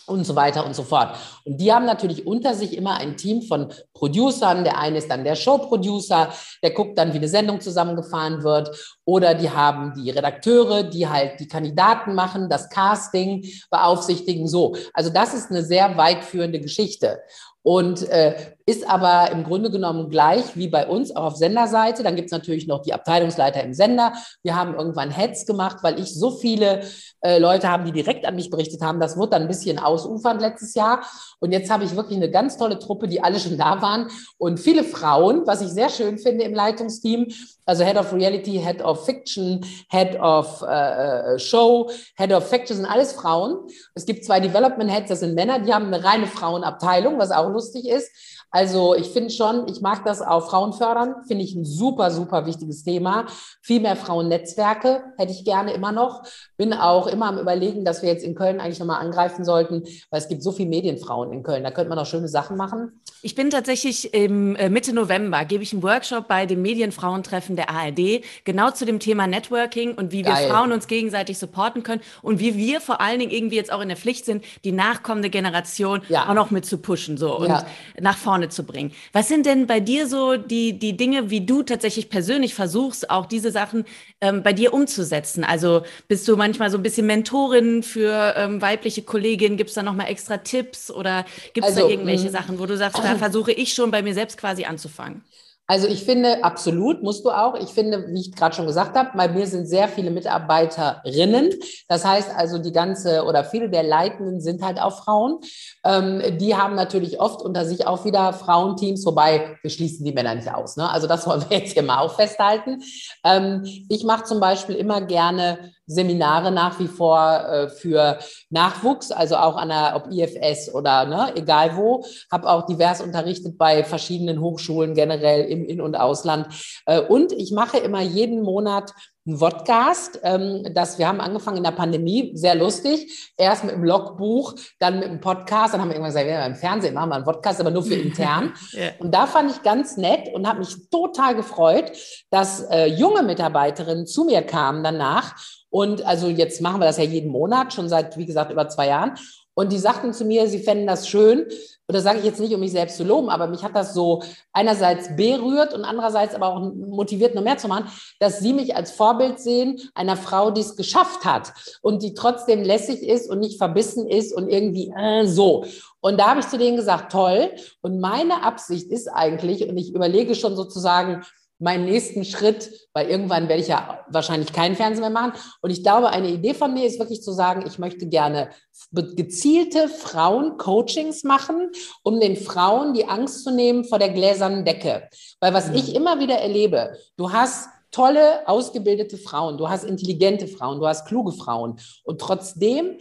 [0.07, 1.17] und so weiter und so fort.
[1.45, 4.65] Und die haben natürlich unter sich immer ein Team von Producern.
[4.65, 8.97] Der eine ist dann der Showproducer, der guckt dann, wie eine Sendung zusammengefahren wird.
[9.05, 14.49] Oder die haben die Redakteure, die halt die Kandidaten machen, das Casting beaufsichtigen.
[14.49, 17.21] So, also das ist eine sehr weitführende Geschichte
[17.67, 22.03] und äh, ist aber im Grunde genommen gleich wie bei uns, auch auf Senderseite.
[22.03, 24.13] Dann gibt es natürlich noch die Abteilungsleiter im Sender.
[24.43, 26.83] Wir haben irgendwann Heads gemacht, weil ich so viele
[27.21, 28.99] äh, Leute habe, die direkt an mich berichtet haben.
[28.99, 31.05] Das wurde dann ein bisschen ausufernd letztes Jahr.
[31.39, 34.09] Und jetzt habe ich wirklich eine ganz tolle Truppe, die alle schon da waren.
[34.37, 37.29] Und viele Frauen, was ich sehr schön finde im Leitungsteam.
[37.67, 42.77] Also Head of Reality, Head of Fiction, Head of äh, äh Show, Head of Fiction
[42.77, 43.59] sind alles Frauen.
[43.95, 47.49] Es gibt zwei Development Heads, das sind Männer, die haben eine reine Frauenabteilung, was auch
[47.49, 48.11] lustig ist.
[48.51, 52.47] Also ich finde schon, ich mag das auch Frauen fördern, finde ich ein super, super
[52.47, 53.27] wichtiges Thema.
[53.61, 56.23] Viel mehr Frauennetzwerke hätte ich gerne immer noch.
[56.57, 60.21] Bin auch immer am Überlegen, dass wir jetzt in Köln eigentlich nochmal angreifen sollten, weil
[60.21, 61.65] es gibt so viele Medienfrauen in Köln.
[61.65, 63.01] Da könnte man auch schöne Sachen machen.
[63.23, 67.71] Ich bin tatsächlich im äh, Mitte November, gebe ich einen Workshop bei dem Medienfrauentreffen der
[67.71, 70.49] ARD, genau zu dem Thema Networking und wie wir Geil.
[70.49, 73.89] Frauen uns gegenseitig supporten können und wie wir vor allen Dingen irgendwie jetzt auch in
[73.89, 76.29] der Pflicht sind, die nachkommende Generation ja.
[76.29, 77.67] auch noch mit zu pushen so und ja.
[78.01, 78.93] nach vorne vorne zu bringen.
[79.13, 83.25] Was sind denn bei dir so die, die Dinge, wie du tatsächlich persönlich versuchst, auch
[83.25, 83.85] diese Sachen
[84.21, 85.43] ähm, bei dir umzusetzen?
[85.43, 89.57] Also bist du manchmal so ein bisschen Mentorin für ähm, weibliche Kolleginnen?
[89.57, 92.67] Gibt es da nochmal extra Tipps oder gibt es also, da irgendwelche mm, Sachen, wo
[92.67, 95.23] du sagst, da versuche ich schon bei mir selbst quasi anzufangen?
[95.69, 97.55] Also ich finde, absolut musst du auch.
[97.57, 101.51] Ich finde, wie ich gerade schon gesagt habe, bei mir sind sehr viele Mitarbeiterinnen.
[101.89, 105.41] Das heißt also, die ganze oder viele der Leitenden sind halt auch Frauen.
[105.85, 110.37] Ähm, die haben natürlich oft unter sich auch wieder Frauenteams, wobei wir schließen die Männer
[110.37, 110.77] nicht aus.
[110.77, 110.89] Ne?
[110.89, 112.83] Also das wollen wir jetzt hier mal auch festhalten.
[113.25, 118.19] Ähm, ich mache zum Beispiel immer gerne Seminare nach wie vor äh, für
[118.51, 122.05] Nachwuchs, also auch an der, ob IFS oder ne, egal wo.
[122.31, 126.49] Habe auch divers unterrichtet bei verschiedenen Hochschulen generell im In- und Ausland.
[126.87, 128.93] Äh, und ich mache immer jeden Monat
[129.27, 130.21] ein Podcast.
[130.23, 133.33] Ähm, das, wir haben angefangen in der Pandemie, sehr lustig.
[133.37, 135.75] Erst mit dem Logbuch, dann mit dem Podcast.
[135.75, 137.95] Dann haben wir irgendwann gesagt, wir im Fernsehen machen wir einen Podcast, aber nur für
[137.95, 138.55] intern.
[138.73, 138.91] ja.
[138.99, 141.93] Und da fand ich ganz nett und habe mich total gefreut,
[142.31, 145.35] dass äh, junge Mitarbeiterinnen zu mir kamen danach.
[145.71, 148.89] Und also jetzt machen wir das ja jeden Monat, schon seit, wie gesagt, über zwei
[148.89, 149.15] Jahren.
[149.59, 151.41] Und die sagten zu mir, sie fänden das schön.
[151.41, 153.95] Und das sage ich jetzt nicht, um mich selbst zu loben, aber mich hat das
[153.95, 157.87] so einerseits berührt und andererseits aber auch motiviert, noch mehr zu machen,
[158.19, 162.65] dass sie mich als Vorbild sehen, einer Frau, die es geschafft hat und die trotzdem
[162.65, 165.65] lässig ist und nicht verbissen ist und irgendwie äh, so.
[166.01, 167.51] Und da habe ich zu denen gesagt, toll.
[167.81, 171.25] Und meine Absicht ist eigentlich, und ich überlege schon sozusagen,
[171.59, 175.33] meinen nächsten Schritt, weil irgendwann werde ich ja wahrscheinlich keinen Fernsehen mehr machen.
[175.63, 178.51] Und ich glaube, eine Idee von mir ist wirklich zu sagen, ich möchte gerne
[178.93, 181.71] gezielte Frauen-Coachings machen,
[182.03, 185.09] um den Frauen die Angst zu nehmen vor der gläsernen Decke.
[185.41, 185.95] Weil was ich mhm.
[185.95, 191.33] immer wieder erlebe, du hast tolle, ausgebildete Frauen, du hast intelligente Frauen, du hast kluge
[191.33, 191.81] Frauen.
[192.05, 192.99] Und trotzdem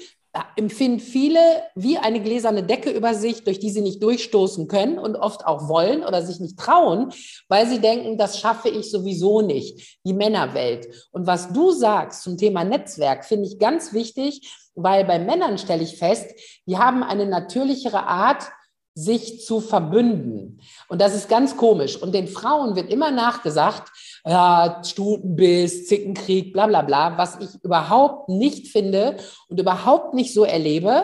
[0.56, 1.40] empfinden viele
[1.76, 5.68] wie eine gläserne Decke über sich, durch die sie nicht durchstoßen können und oft auch
[5.68, 7.12] wollen oder sich nicht trauen,
[7.48, 10.88] weil sie denken, das schaffe ich sowieso nicht, die Männerwelt.
[11.12, 15.84] Und was du sagst zum Thema Netzwerk, finde ich ganz wichtig, weil bei Männern stelle
[15.84, 16.32] ich fest,
[16.66, 18.44] die haben eine natürlichere Art,
[18.98, 20.62] sich zu verbünden.
[20.88, 22.02] Und das ist ganz komisch.
[22.02, 23.92] Und den Frauen wird immer nachgesagt,
[24.26, 29.18] ja, Stutenbiss, Zickenkrieg, bla bla bla, was ich überhaupt nicht finde
[29.50, 31.04] und überhaupt nicht so erlebe.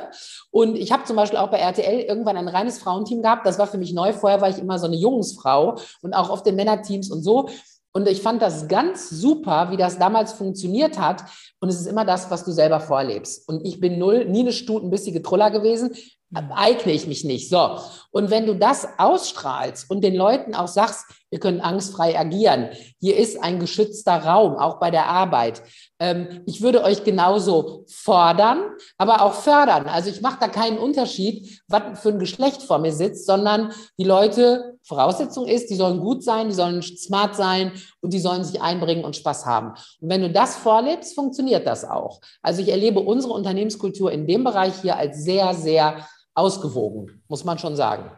[0.49, 3.45] Und ich habe zum Beispiel auch bei RTL irgendwann ein reines Frauenteam gehabt.
[3.45, 4.11] Das war für mich neu.
[4.13, 7.47] Vorher war ich immer so eine Jungsfrau und auch auf den Männerteams und so.
[7.93, 11.25] Und ich fand das ganz super, wie das damals funktioniert hat.
[11.59, 13.47] Und es ist immer das, was du selber vorlebst.
[13.47, 15.93] Und ich bin null, nie eine stutenbissige Truller gewesen
[16.33, 17.49] eigne ich mich nicht.
[17.49, 17.79] So.
[18.11, 23.17] Und wenn du das ausstrahlst und den Leuten auch sagst, wir können angstfrei agieren, hier
[23.17, 25.63] ist ein geschützter Raum, auch bei der Arbeit.
[25.97, 28.59] Ähm, ich würde euch genauso fordern,
[28.97, 29.87] aber auch fördern.
[29.87, 34.03] Also ich mache da keinen Unterschied, was für ein Geschlecht vor mir sitzt, sondern die
[34.03, 38.61] Leute, Voraussetzung ist, die sollen gut sein, die sollen smart sein und die sollen sich
[38.61, 39.69] einbringen und Spaß haben.
[40.01, 42.19] Und wenn du das vorlebst, funktioniert das auch.
[42.41, 47.57] Also ich erlebe unsere Unternehmenskultur in dem Bereich hier als sehr, sehr ausgewogen, muss man
[47.57, 48.11] schon sagen.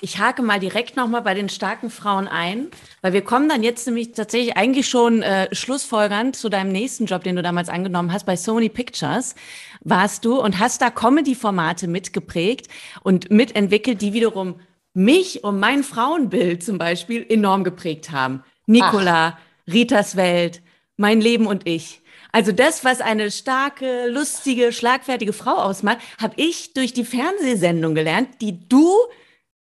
[0.00, 2.68] Ich hake mal direkt nochmal bei den starken Frauen ein,
[3.02, 7.24] weil wir kommen dann jetzt nämlich tatsächlich eigentlich schon äh, schlussfolgernd zu deinem nächsten Job,
[7.24, 8.24] den du damals angenommen hast.
[8.24, 9.34] Bei Sony Pictures
[9.80, 12.68] warst du und hast da Comedy-Formate mitgeprägt
[13.02, 14.60] und mitentwickelt, die wiederum
[14.94, 18.44] mich und mein Frauenbild zum Beispiel enorm geprägt haben.
[18.66, 19.72] Nicola, Ach.
[19.72, 20.62] Ritas Welt,
[20.96, 22.02] mein Leben und ich.
[22.30, 28.28] Also das, was eine starke, lustige, schlagfertige Frau ausmacht, habe ich durch die Fernsehsendung gelernt,
[28.40, 28.94] die du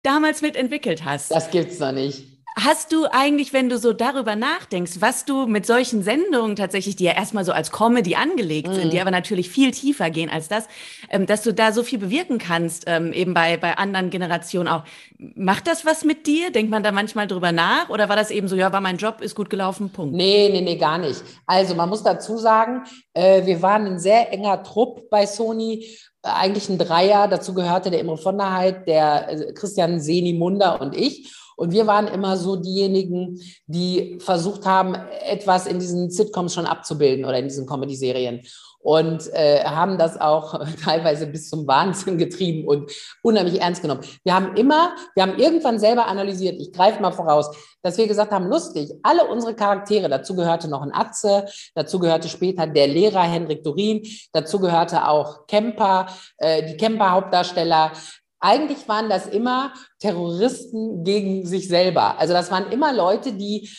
[0.08, 1.32] damals mitentwickelt hast.
[1.32, 2.24] Das gibt's noch nicht.
[2.60, 7.04] Hast du eigentlich, wenn du so darüber nachdenkst, was du mit solchen Sendungen tatsächlich, die
[7.04, 8.74] ja erstmal so als Comedy angelegt mhm.
[8.74, 10.68] sind, die aber natürlich viel tiefer gehen als das,
[11.12, 14.86] ähm, dass du da so viel bewirken kannst, ähm, eben bei, bei anderen Generationen auch.
[15.20, 16.50] Macht das was mit dir?
[16.52, 17.90] Denkt man da manchmal drüber nach?
[17.90, 20.16] Oder war das eben so, ja, war mein Job, ist gut gelaufen, Punkt?
[20.16, 21.22] Nee, nee, nee, gar nicht.
[21.46, 25.86] Also man muss dazu sagen, äh, wir waren ein sehr enger Trupp bei Sony
[26.24, 27.28] eigentlich ein Dreier.
[27.28, 31.34] Dazu gehörte der Imre von der Heid, der äh, Christian Seni Munder und ich.
[31.58, 37.26] Und wir waren immer so diejenigen, die versucht haben, etwas in diesen Sitcoms schon abzubilden
[37.26, 38.42] oder in diesen Comedy-Serien.
[38.80, 42.92] Und äh, haben das auch teilweise bis zum Wahnsinn getrieben und
[43.24, 44.02] unheimlich ernst genommen.
[44.24, 47.50] Wir haben immer, wir haben irgendwann selber analysiert, ich greife mal voraus,
[47.82, 52.30] dass wir gesagt haben, lustig, alle unsere Charaktere, dazu gehörte noch ein Atze, dazu gehörte
[52.30, 57.94] später der Lehrer Henrik Dorin, dazu gehörte auch Kemper, äh, die Kemper-Hauptdarsteller,
[58.40, 62.20] eigentlich waren das immer Terroristen gegen sich selber.
[62.20, 63.70] Also das waren immer Leute, die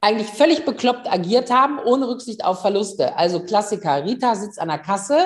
[0.00, 3.16] eigentlich völlig bekloppt agiert haben, ohne Rücksicht auf Verluste.
[3.16, 5.16] Also Klassiker, Rita sitzt an der Kasse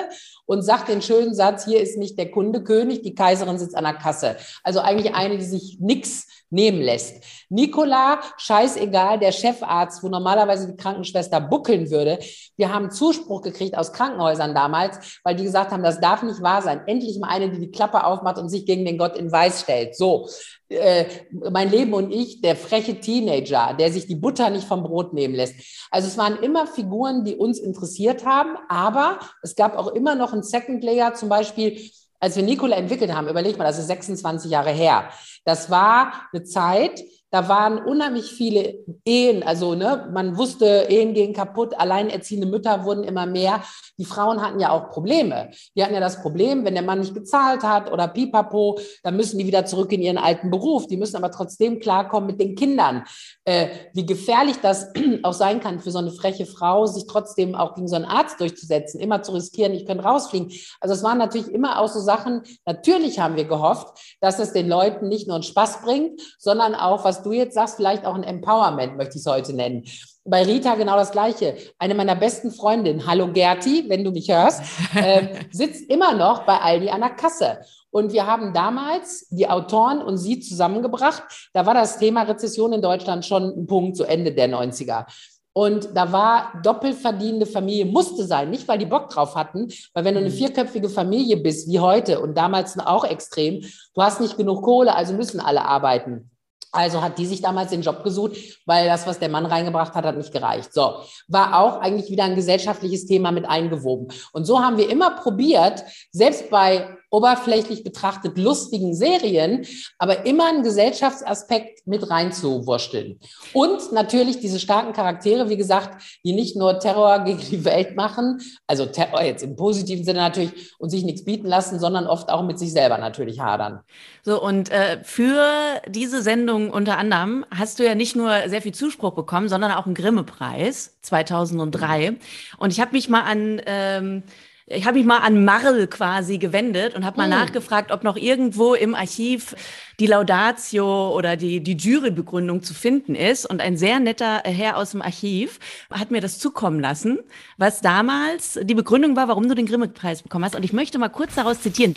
[0.45, 3.83] und sagt den schönen Satz, hier ist nicht der Kunde König, die Kaiserin sitzt an
[3.83, 4.37] der Kasse.
[4.63, 7.23] Also eigentlich eine, die sich nichts nehmen lässt.
[7.49, 12.19] Nicola, scheißegal, der Chefarzt, wo normalerweise die Krankenschwester buckeln würde.
[12.57, 16.61] Wir haben Zuspruch gekriegt aus Krankenhäusern damals, weil die gesagt haben, das darf nicht wahr
[16.61, 16.81] sein.
[16.85, 19.95] Endlich mal eine, die die Klappe aufmacht und sich gegen den Gott in Weiß stellt.
[19.95, 20.27] So,
[20.69, 21.05] äh,
[21.51, 25.35] mein Leben und ich, der freche Teenager, der sich die Butter nicht vom Brot nehmen
[25.35, 25.55] lässt.
[25.89, 30.31] Also es waren immer Figuren, die uns interessiert haben, aber es gab auch immer noch
[30.31, 34.49] einen Second Layer, zum Beispiel als wir Nikola entwickelt haben, überleg mal, das ist 26
[34.49, 35.09] Jahre her.
[35.43, 41.33] Das war eine Zeit, da waren unheimlich viele Ehen, also ne, man wusste, Ehen gehen
[41.33, 43.63] kaputt, alleinerziehende Mütter wurden immer mehr.
[43.97, 45.49] Die Frauen hatten ja auch Probleme.
[45.73, 49.39] Die hatten ja das Problem, wenn der Mann nicht gezahlt hat oder pipapo, dann müssen
[49.39, 50.87] die wieder zurück in ihren alten Beruf.
[50.87, 53.05] Die müssen aber trotzdem klarkommen mit den Kindern.
[53.43, 54.89] Äh, wie gefährlich das
[55.23, 58.39] auch sein kann für so eine freche Frau, sich trotzdem auch gegen so einen Arzt
[58.39, 60.51] durchzusetzen, immer zu riskieren, ich könnte rausfliegen.
[60.79, 64.67] Also es waren natürlich immer auch so Sachen, natürlich haben wir gehofft, dass es den
[64.69, 68.23] Leuten nicht nur einen Spaß bringt, sondern auch, was du jetzt sagst, vielleicht auch ein
[68.23, 69.85] Empowerment, möchte ich es heute nennen.
[70.23, 71.55] Bei Rita genau das Gleiche.
[71.79, 74.61] Eine meiner besten Freundinnen, hallo Gerti, wenn du mich hörst,
[74.95, 77.59] äh, sitzt immer noch bei Aldi an der Kasse.
[77.89, 81.23] Und wir haben damals die Autoren und sie zusammengebracht.
[81.53, 85.07] Da war das Thema Rezession in Deutschland schon ein Punkt zu Ende der 90er.
[85.53, 90.05] Und da war doppelt verdienende Familie, musste sein, nicht weil die Bock drauf hatten, weil
[90.05, 90.33] wenn du eine mhm.
[90.33, 95.13] vierköpfige Familie bist, wie heute und damals auch extrem, du hast nicht genug Kohle, also
[95.13, 96.29] müssen alle arbeiten.
[96.71, 100.05] Also hat die sich damals den Job gesucht, weil das, was der Mann reingebracht hat,
[100.05, 100.73] hat nicht gereicht.
[100.73, 100.95] So,
[101.27, 104.07] war auch eigentlich wieder ein gesellschaftliches Thema mit eingewoben.
[104.31, 109.65] Und so haben wir immer probiert, selbst bei oberflächlich betrachtet lustigen Serien,
[109.99, 113.19] aber immer einen Gesellschaftsaspekt mit reinzuwursteln.
[113.53, 118.39] Und natürlich diese starken Charaktere, wie gesagt, die nicht nur Terror gegen die Welt machen,
[118.65, 122.43] also Terror jetzt im positiven Sinne natürlich und sich nichts bieten lassen, sondern oft auch
[122.43, 123.81] mit sich selber natürlich hadern.
[124.23, 128.73] So, und äh, für diese Sendung unter anderem hast du ja nicht nur sehr viel
[128.73, 132.17] Zuspruch bekommen, sondern auch einen Grimme-Preis 2003.
[132.57, 134.23] Und ich habe mich mal an ähm,
[134.73, 137.31] ich habe mich mal an Marl quasi gewendet und habe mal hm.
[137.31, 139.55] nachgefragt, ob noch irgendwo im Archiv
[139.99, 143.45] die Laudatio oder die, die Jurybegründung zu finden ist.
[143.45, 145.59] Und ein sehr netter Herr aus dem Archiv
[145.91, 147.19] hat mir das zukommen lassen,
[147.57, 150.55] was damals die Begründung war, warum du den Grimme-Preis bekommen hast.
[150.55, 151.95] Und ich möchte mal kurz daraus zitieren.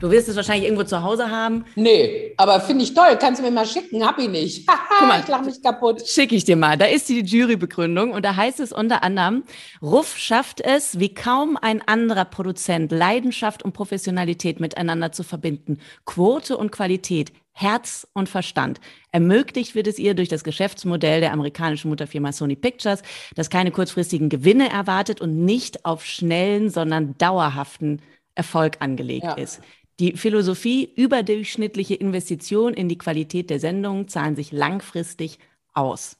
[0.00, 1.64] Du wirst es wahrscheinlich irgendwo zu Hause haben.
[1.74, 3.18] Nee, aber finde ich toll.
[3.20, 4.06] Kannst du mir mal schicken?
[4.06, 4.66] Hab ich nicht.
[4.66, 6.06] Guck mal, ich lache mich kaputt.
[6.06, 6.76] Schicke ich dir mal.
[6.76, 9.44] Da ist die Jurybegründung und da heißt es unter anderem,
[9.82, 15.78] Ruff schafft es, wie kaum ein anderer Produzent, Leidenschaft und Professionalität miteinander zu verbinden.
[16.04, 18.80] Quote und Qualität, Herz und Verstand.
[19.10, 23.02] Ermöglicht wird es ihr durch das Geschäftsmodell der amerikanischen Mutterfirma Sony Pictures,
[23.34, 28.00] das keine kurzfristigen Gewinne erwartet und nicht auf schnellen, sondern dauerhaften
[28.36, 29.32] Erfolg angelegt ja.
[29.32, 29.60] ist.
[30.00, 35.38] Die Philosophie überdurchschnittliche Investitionen in die Qualität der Sendungen zahlen sich langfristig
[35.74, 36.16] aus.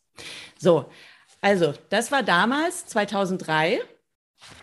[0.59, 0.87] So,
[1.41, 3.81] also das war damals 2003.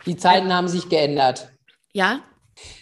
[0.06, 1.50] Die Zeiten haben sich geändert.
[1.94, 2.22] Ja?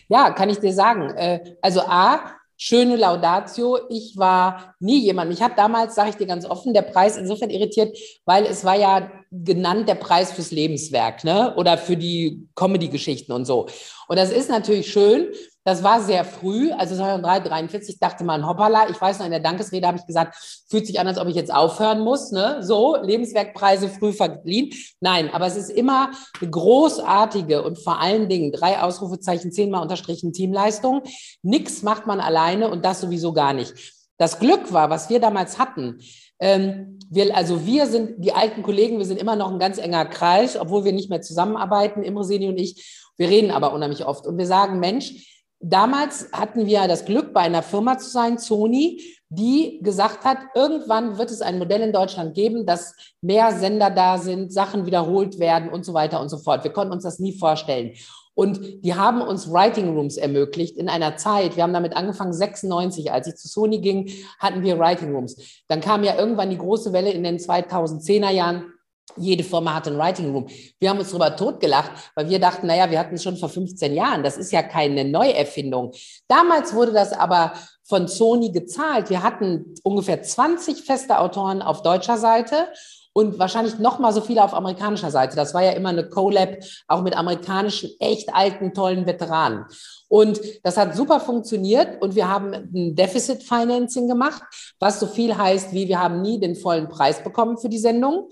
[0.07, 1.09] Ja, kann ich dir sagen.
[1.11, 3.79] Äh, also A, schöne Laudatio.
[3.89, 5.31] Ich war nie jemand.
[5.33, 8.75] Ich habe damals, sage ich dir ganz offen, der Preis insofern irritiert, weil es war
[8.75, 11.55] ja genannt der Preis fürs Lebenswerk, ne?
[11.55, 13.67] Oder für die Comedy-Geschichten und so.
[14.07, 15.27] Und das ist natürlich schön.
[15.65, 19.87] Das war sehr früh, also 1943 dachte man, hoppala, ich weiß noch, in der Dankesrede
[19.87, 20.35] habe ich gesagt,
[20.69, 22.57] fühlt sich an, als ob ich jetzt aufhören muss, ne?
[22.61, 24.73] So, Lebenswerkpreise früh verliehen.
[24.99, 30.33] Nein, aber es ist immer eine großartige und vor allen Dingen drei Ausrufezeichen, zehnmal unterstrichen
[30.33, 31.01] Teamleistung.
[31.43, 33.73] Nix macht man alleine und das sowieso gar nicht.
[34.17, 35.99] Das Glück war, was wir damals hatten,
[36.39, 40.05] ähm, wir, also wir sind die alten Kollegen, wir sind immer noch ein ganz enger
[40.05, 42.99] Kreis, obwohl wir nicht mehr zusammenarbeiten, Imre Seni und ich.
[43.15, 45.32] Wir reden aber unheimlich oft und wir sagen, Mensch,
[45.65, 51.17] Damals hatten wir das Glück, bei einer Firma zu sein, Sony, die gesagt hat, irgendwann
[51.17, 55.69] wird es ein Modell in Deutschland geben, dass mehr Sender da sind, Sachen wiederholt werden
[55.69, 56.65] und so weiter und so fort.
[56.65, 57.93] Wir konnten uns das nie vorstellen.
[58.35, 61.55] Und die haben uns Writing Rooms ermöglicht in einer Zeit.
[61.55, 65.63] Wir haben damit angefangen, 96, als ich zu Sony ging, hatten wir Writing Rooms.
[65.69, 68.72] Dann kam ja irgendwann die große Welle in den 2010er Jahren
[69.17, 70.47] jede Firma hat einen Writing Room.
[70.79, 73.93] Wir haben uns darüber totgelacht, weil wir dachten, naja, wir hatten es schon vor 15
[73.93, 74.23] Jahren.
[74.23, 75.91] Das ist ja keine Neuerfindung.
[76.27, 79.09] Damals wurde das aber von Sony gezahlt.
[79.09, 82.69] Wir hatten ungefähr 20 feste Autoren auf deutscher Seite
[83.13, 85.35] und wahrscheinlich noch mal so viele auf amerikanischer Seite.
[85.35, 89.65] Das war ja immer eine Collab, auch mit amerikanischen, echt alten, tollen Veteranen.
[90.07, 94.41] Und das hat super funktioniert und wir haben ein Deficit Financing gemacht,
[94.79, 98.29] was so viel heißt, wie wir haben nie den vollen Preis bekommen für die Sendung,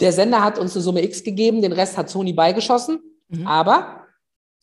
[0.00, 3.46] der Sender hat uns eine Summe X gegeben, den Rest hat Sony beigeschossen, mhm.
[3.46, 4.06] aber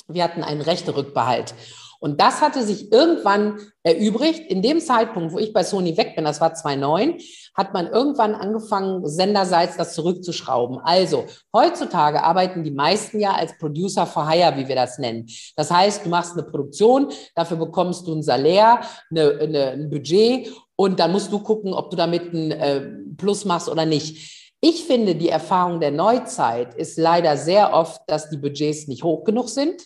[0.07, 1.53] wir hatten einen Rechterückbehalt.
[1.99, 4.51] Und das hatte sich irgendwann erübrigt.
[4.51, 7.17] In dem Zeitpunkt, wo ich bei Sony weg bin, das war 2009,
[7.55, 10.79] hat man irgendwann angefangen, senderseits das zurückzuschrauben.
[10.83, 15.25] Also, heutzutage arbeiten die meisten ja als Producer for Hire, wie wir das nennen.
[15.55, 20.51] Das heißt, du machst eine Produktion, dafür bekommst du ein Salär, eine, eine, ein Budget
[20.75, 22.81] und dann musst du gucken, ob du damit ein äh,
[23.17, 24.34] Plus machst oder nicht.
[24.61, 29.23] Ich finde, die Erfahrung der Neuzeit ist leider sehr oft, dass die Budgets nicht hoch
[29.23, 29.85] genug sind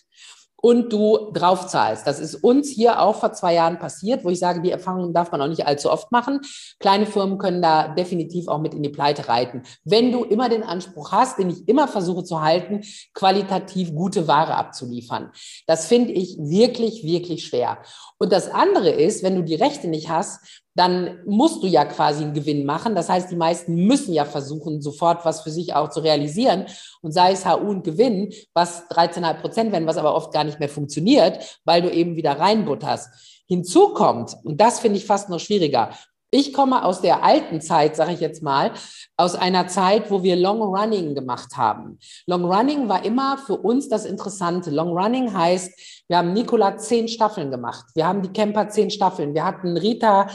[0.62, 2.06] und du draufzahlst.
[2.06, 5.32] Das ist uns hier auch vor zwei Jahren passiert, wo ich sage, die Erfahrung darf
[5.32, 6.40] man auch nicht allzu oft machen.
[6.78, 9.62] Kleine Firmen können da definitiv auch mit in die Pleite reiten.
[9.84, 12.82] Wenn du immer den Anspruch hast, den ich immer versuche zu halten,
[13.14, 15.30] qualitativ gute Ware abzuliefern.
[15.66, 17.78] Das finde ich wirklich, wirklich schwer.
[18.18, 22.22] Und das andere ist, wenn du die Rechte nicht hast, dann musst du ja quasi
[22.22, 22.94] einen Gewinn machen.
[22.94, 26.66] Das heißt, die meisten müssen ja versuchen, sofort was für sich auch zu realisieren.
[27.02, 30.60] Und sei es HU und Gewinn, was 13,5 Prozent werden, was aber oft gar nicht
[30.60, 33.08] mehr funktioniert, weil du eben wieder reinbutterst.
[33.46, 35.90] Hinzu kommt, und das finde ich fast noch schwieriger,
[36.32, 38.70] ich komme aus der alten Zeit, sage ich jetzt mal,
[39.16, 41.98] aus einer Zeit, wo wir Long Running gemacht haben.
[42.26, 44.70] Long Running war immer für uns das Interessante.
[44.70, 47.86] Long Running heißt, wir haben Nikola zehn Staffeln gemacht.
[47.94, 49.34] Wir haben die Camper zehn Staffeln.
[49.34, 50.28] Wir hatten Rita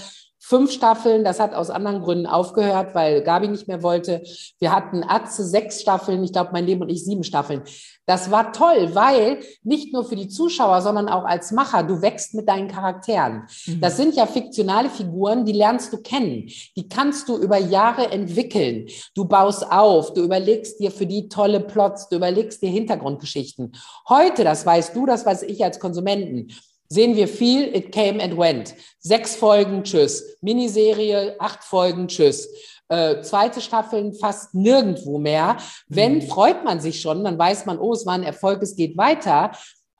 [0.47, 1.23] fünf Staffeln.
[1.23, 4.21] Das hat aus anderen Gründen aufgehört, weil Gabi nicht mehr wollte.
[4.59, 6.23] Wir hatten Atze sechs Staffeln.
[6.23, 7.63] Ich glaube, mein Leben und ich sieben Staffeln.
[8.05, 12.35] Das war toll, weil nicht nur für die Zuschauer, sondern auch als Macher, du wächst
[12.35, 13.47] mit deinen Charakteren.
[13.65, 13.81] Mhm.
[13.81, 16.47] Das sind ja fiktionale Figuren, die lernst du kennen.
[16.75, 18.85] Die kannst du über Jahre entwickeln.
[19.15, 23.71] Du baust auf, du überlegst dir für die tolle Plots, du überlegst dir Hintergrundgeschichten.
[24.07, 26.49] Heute, das weißt du, das weiß ich als Konsumenten
[26.89, 28.75] sehen wir viel It Came and Went.
[28.99, 30.37] Sechs Folgen, tschüss.
[30.41, 32.49] Miniserie, acht Folgen, tschüss.
[32.87, 35.57] Äh, zweite Staffeln fast nirgendwo mehr.
[35.87, 36.21] Wenn, mhm.
[36.23, 39.51] freut man sich schon, dann weiß man, oh, es war ein Erfolg, es geht weiter.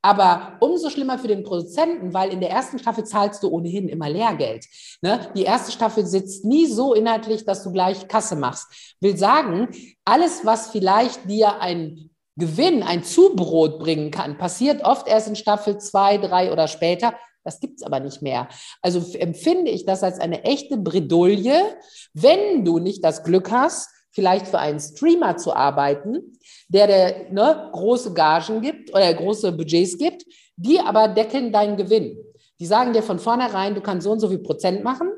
[0.04, 4.08] Aber umso schlimmer für den Produzenten, weil in der ersten Staffel zahlst du ohnehin immer
[4.08, 4.67] Lehrgeld.
[5.02, 5.32] Ne?
[5.36, 8.67] Die erste Staffel sitzt nie so inhaltlich, dass du gleich Kasse machst.
[9.02, 9.69] Will sagen,
[10.06, 15.78] alles, was vielleicht dir ein Gewinn, ein Zubrot bringen kann, passiert oft erst in Staffel
[15.78, 17.13] zwei, drei oder später.
[17.43, 18.50] Das gibt es aber nicht mehr.
[18.82, 21.78] Also empfinde ich das als eine echte Bredouille,
[22.13, 27.69] wenn du nicht das Glück hast, vielleicht für einen Streamer zu arbeiten, der der ne,
[27.71, 32.17] große Gagen gibt oder große Budgets gibt, die aber deckeln deinen Gewinn.
[32.60, 35.10] Die sagen dir von vornherein, du kannst so und so viel Prozent machen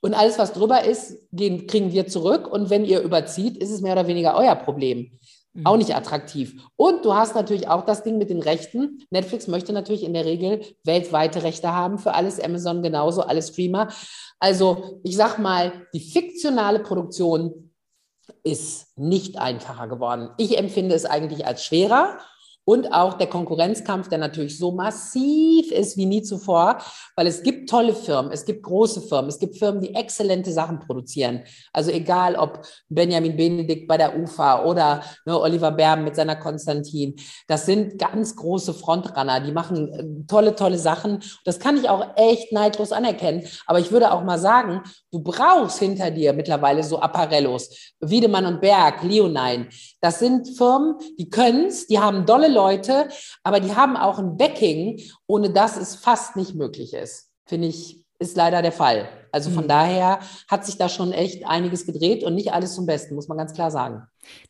[0.00, 2.50] und alles, was drüber ist, gehen, kriegen wir zurück.
[2.50, 5.18] Und wenn ihr überzieht, ist es mehr oder weniger euer Problem.
[5.52, 5.66] Mhm.
[5.66, 6.62] Auch nicht attraktiv.
[6.76, 9.04] Und du hast natürlich auch das Ding mit den Rechten.
[9.10, 13.88] Netflix möchte natürlich in der Regel weltweite Rechte haben für alles, Amazon genauso, alle Streamer.
[14.38, 17.72] Also ich sag mal, die fiktionale Produktion
[18.44, 20.30] ist nicht einfacher geworden.
[20.38, 22.18] Ich empfinde es eigentlich als schwerer
[22.70, 26.78] und auch der Konkurrenzkampf, der natürlich so massiv ist wie nie zuvor,
[27.16, 30.78] weil es gibt tolle Firmen, es gibt große Firmen, es gibt Firmen, die exzellente Sachen
[30.78, 31.42] produzieren.
[31.72, 37.16] Also egal, ob Benjamin Benedikt bei der UFA oder ne, Oliver Berben mit seiner Konstantin,
[37.48, 41.24] das sind ganz große Frontrunner, die machen äh, tolle, tolle Sachen.
[41.44, 43.42] Das kann ich auch echt neidlos anerkennen.
[43.66, 48.60] Aber ich würde auch mal sagen, du brauchst hinter dir mittlerweile so Apparellos, Wiedemann und
[48.60, 49.68] Berg, Leonine.
[50.00, 53.08] Das sind Firmen, die können es, die haben dolle Leute, Leute,
[53.42, 57.30] aber die haben auch ein Backing, ohne das es fast nicht möglich ist.
[57.46, 59.08] Finde ich, ist leider der Fall.
[59.32, 59.68] Also von mhm.
[59.68, 63.38] daher hat sich da schon echt einiges gedreht und nicht alles zum Besten, muss man
[63.38, 64.02] ganz klar sagen.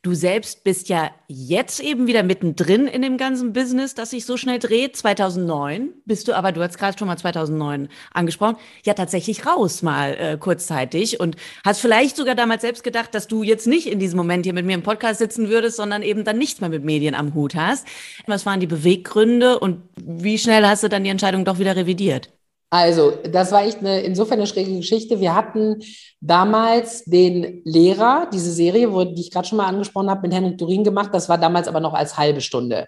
[0.02, 4.36] Du selbst bist ja jetzt eben wieder mittendrin in dem ganzen Business, das sich so
[4.36, 4.96] schnell dreht.
[4.96, 10.16] 2009 bist du aber, du hast gerade schon mal 2009 angesprochen, ja tatsächlich raus mal
[10.18, 14.16] äh, kurzzeitig und hast vielleicht sogar damals selbst gedacht, dass du jetzt nicht in diesem
[14.16, 17.14] Moment hier mit mir im Podcast sitzen würdest, sondern eben dann nichts mehr mit Medien
[17.14, 17.86] am Hut hast.
[18.26, 22.30] Was waren die Beweggründe und wie schnell hast du dann die Entscheidung doch wieder revidiert?
[22.70, 25.18] Also, das war echt eine, insofern eine schräge Geschichte.
[25.18, 25.82] Wir hatten
[26.20, 30.56] damals den Lehrer, diese Serie, wo, die ich gerade schon mal angesprochen habe, mit Henrik
[30.56, 31.10] Durin gemacht.
[31.12, 32.86] Das war damals aber noch als halbe Stunde.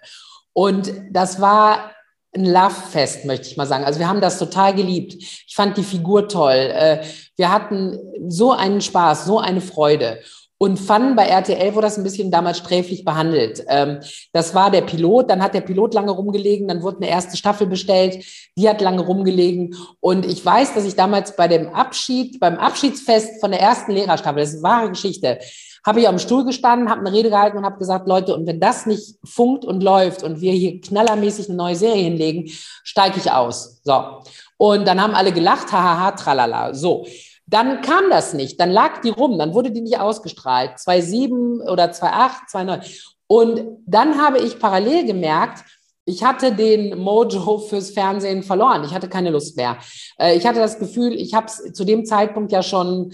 [0.53, 1.91] Und das war
[2.33, 3.83] ein Love-Fest, möchte ich mal sagen.
[3.83, 5.13] Also wir haben das total geliebt.
[5.13, 6.71] Ich fand die Figur toll.
[6.73, 7.03] Äh,
[7.35, 10.19] wir hatten so einen Spaß, so eine Freude.
[10.57, 13.65] Und Fun bei RTL wurde das ein bisschen damals sträflich behandelt.
[13.67, 13.99] Ähm,
[14.31, 17.67] das war der Pilot, dann hat der Pilot lange rumgelegen, dann wurde eine erste Staffel
[17.67, 18.23] bestellt,
[18.55, 19.75] die hat lange rumgelegen.
[19.99, 24.39] Und ich weiß, dass ich damals bei dem Abschied, beim Abschiedsfest von der ersten Lehrerstaffel,
[24.39, 25.39] das ist eine wahre Geschichte,
[25.85, 28.59] habe ich am Stuhl gestanden, habe eine Rede gehalten und habe gesagt, Leute, und wenn
[28.59, 32.49] das nicht funkt und läuft und wir hier knallermäßig eine neue Serie hinlegen,
[32.83, 33.81] steige ich aus.
[33.83, 34.21] So.
[34.57, 36.73] Und dann haben alle gelacht, hahaha, tralala.
[36.73, 37.05] So.
[37.45, 41.91] Dann kam das nicht, dann lag die rum, dann wurde die nicht ausgestrahlt, 2,7 oder
[41.91, 43.13] 2,8, 2,9.
[43.27, 45.63] Und dann habe ich parallel gemerkt,
[46.05, 48.83] ich hatte den Mojo fürs Fernsehen verloren.
[48.83, 49.77] Ich hatte keine Lust mehr.
[50.19, 53.13] Äh, ich hatte das Gefühl, ich habe es zu dem Zeitpunkt ja schon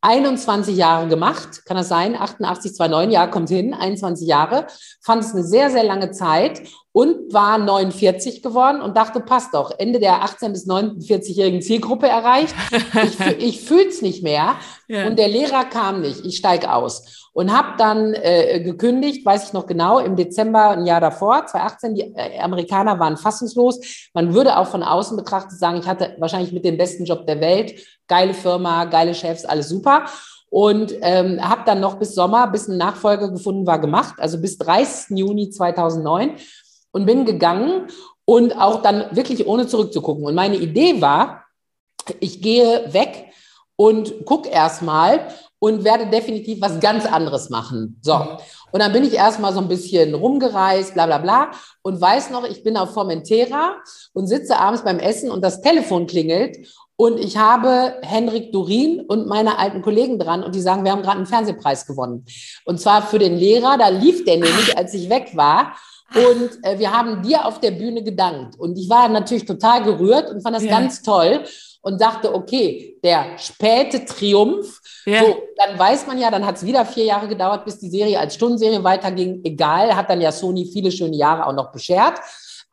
[0.00, 1.64] 21 Jahre gemacht.
[1.64, 2.16] Kann das sein?
[2.16, 4.66] 88, 29, ja, kommt hin, 21 Jahre.
[5.00, 6.62] Fand es eine sehr, sehr lange Zeit
[6.94, 12.54] und war 49 geworden und dachte, passt doch, Ende der 18- bis 49-jährigen Zielgruppe erreicht.
[13.02, 14.54] Ich, ich fühle es nicht mehr.
[14.86, 15.08] Ja.
[15.08, 16.24] Und der Lehrer kam nicht.
[16.24, 17.28] Ich steige aus.
[17.32, 21.94] Und habe dann äh, gekündigt, weiß ich noch genau, im Dezember ein Jahr davor, 2018.
[21.96, 23.80] Die äh, Amerikaner waren fassungslos.
[24.14, 27.40] Man würde auch von außen betrachtet sagen, ich hatte wahrscheinlich mit dem besten Job der
[27.40, 27.74] Welt.
[28.06, 30.04] Geile Firma, geile Chefs, alles super
[30.48, 34.56] und ähm, habe dann noch bis Sommer, bis ein Nachfolger gefunden war, gemacht, also bis
[34.58, 35.18] 30.
[35.18, 36.36] Juni 2009
[36.94, 37.88] und bin gegangen
[38.24, 40.24] und auch dann wirklich ohne zurückzugucken.
[40.24, 41.44] Und meine Idee war,
[42.20, 43.32] ich gehe weg
[43.76, 45.28] und gucke erstmal
[45.58, 47.98] und werde definitiv was ganz anderes machen.
[48.02, 48.14] So.
[48.70, 51.50] Und dann bin ich erstmal so ein bisschen rumgereist, bla bla bla.
[51.82, 53.76] Und weiß noch, ich bin auf Formentera
[54.12, 56.68] und sitze abends beim Essen und das Telefon klingelt.
[56.96, 61.02] Und ich habe Henrik Durin und meine alten Kollegen dran und die sagen, wir haben
[61.02, 62.24] gerade einen Fernsehpreis gewonnen.
[62.64, 65.74] Und zwar für den Lehrer, da lief der nämlich, als ich weg war.
[66.14, 68.58] Und äh, wir haben dir auf der Bühne gedankt.
[68.58, 70.70] Und ich war natürlich total gerührt und fand das ja.
[70.70, 71.44] ganz toll
[71.82, 74.80] und dachte, okay, der späte Triumph.
[75.04, 75.20] Ja.
[75.20, 78.18] So, dann weiß man ja, dann hat es wieder vier Jahre gedauert, bis die Serie
[78.18, 79.42] als Stundenserie weiterging.
[79.44, 82.18] Egal, hat dann ja Sony viele schöne Jahre auch noch beschert.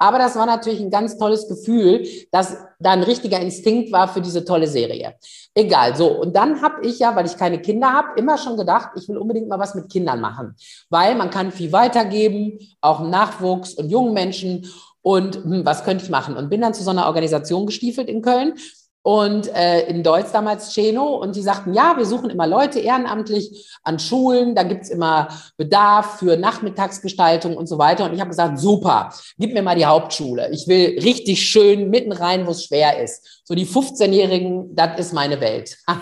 [0.02, 4.20] Aber das war natürlich ein ganz tolles Gefühl, dass da ein richtiger Instinkt war für
[4.20, 5.14] diese tolle Serie.
[5.54, 6.08] Egal, so.
[6.20, 9.18] Und dann habe ich ja, weil ich keine Kinder habe, immer schon gedacht, ich will
[9.18, 10.56] unbedingt mal was mit Kindern machen.
[10.90, 14.68] Weil man kann viel weitergeben, auch Nachwuchs und jungen Menschen.
[15.04, 16.36] Und hm, was könnte ich machen?
[16.36, 18.56] Und bin dann zu so einer Organisation gestiefelt in Köln
[19.04, 23.68] und äh, in Deutsch damals Cheno und die sagten, ja, wir suchen immer Leute ehrenamtlich
[23.84, 25.28] an Schulen, da gibt's immer
[25.58, 28.06] Bedarf für Nachmittagsgestaltung und so weiter.
[28.06, 30.52] Und ich habe gesagt, super, gib mir mal die Hauptschule.
[30.52, 33.42] Ich will richtig schön mitten rein, wo es schwer ist.
[33.44, 35.78] So die 15-Jährigen, das ist meine Welt.
[35.88, 35.98] und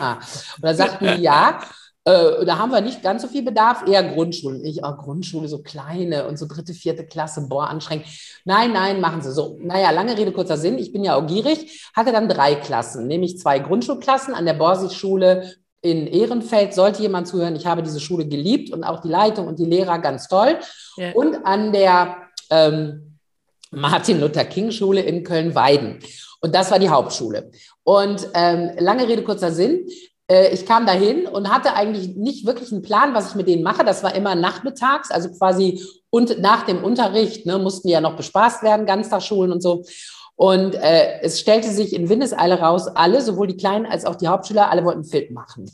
[0.61, 1.61] da sagten die, ja,
[2.09, 4.65] äh, da haben wir nicht ganz so viel Bedarf, eher Grundschulen.
[4.65, 8.07] Ich, oh, Grundschule, so kleine und so dritte, vierte Klasse, boah, anstrengend.
[8.45, 9.57] Nein, nein, machen Sie so.
[9.61, 10.79] Naja, lange Rede, kurzer Sinn.
[10.79, 15.53] Ich bin ja auch gierig, hatte dann drei Klassen, nämlich zwei Grundschulklassen an der Borsigschule
[15.81, 16.73] in Ehrenfeld.
[16.73, 19.99] Sollte jemand zuhören, ich habe diese Schule geliebt und auch die Leitung und die Lehrer
[19.99, 20.57] ganz toll.
[20.97, 21.11] Ja.
[21.13, 22.17] Und an der
[22.49, 23.19] ähm,
[23.71, 25.99] Martin Luther King Schule in Köln-Weiden.
[26.41, 27.51] Und das war die Hauptschule.
[27.83, 29.87] Und ähm, lange Rede, kurzer Sinn.
[30.29, 33.63] Äh, ich kam dahin und hatte eigentlich nicht wirklich einen Plan, was ich mit denen
[33.63, 33.83] mache.
[33.83, 38.63] Das war immer nachmittags, also quasi und nach dem Unterricht ne, mussten ja noch bespaßt
[38.63, 39.83] werden, Ganztagsschulen und so.
[40.35, 44.27] Und äh, es stellte sich in Windeseile raus, alle, sowohl die Kleinen als auch die
[44.27, 45.69] Hauptschüler, alle wollten Film machen.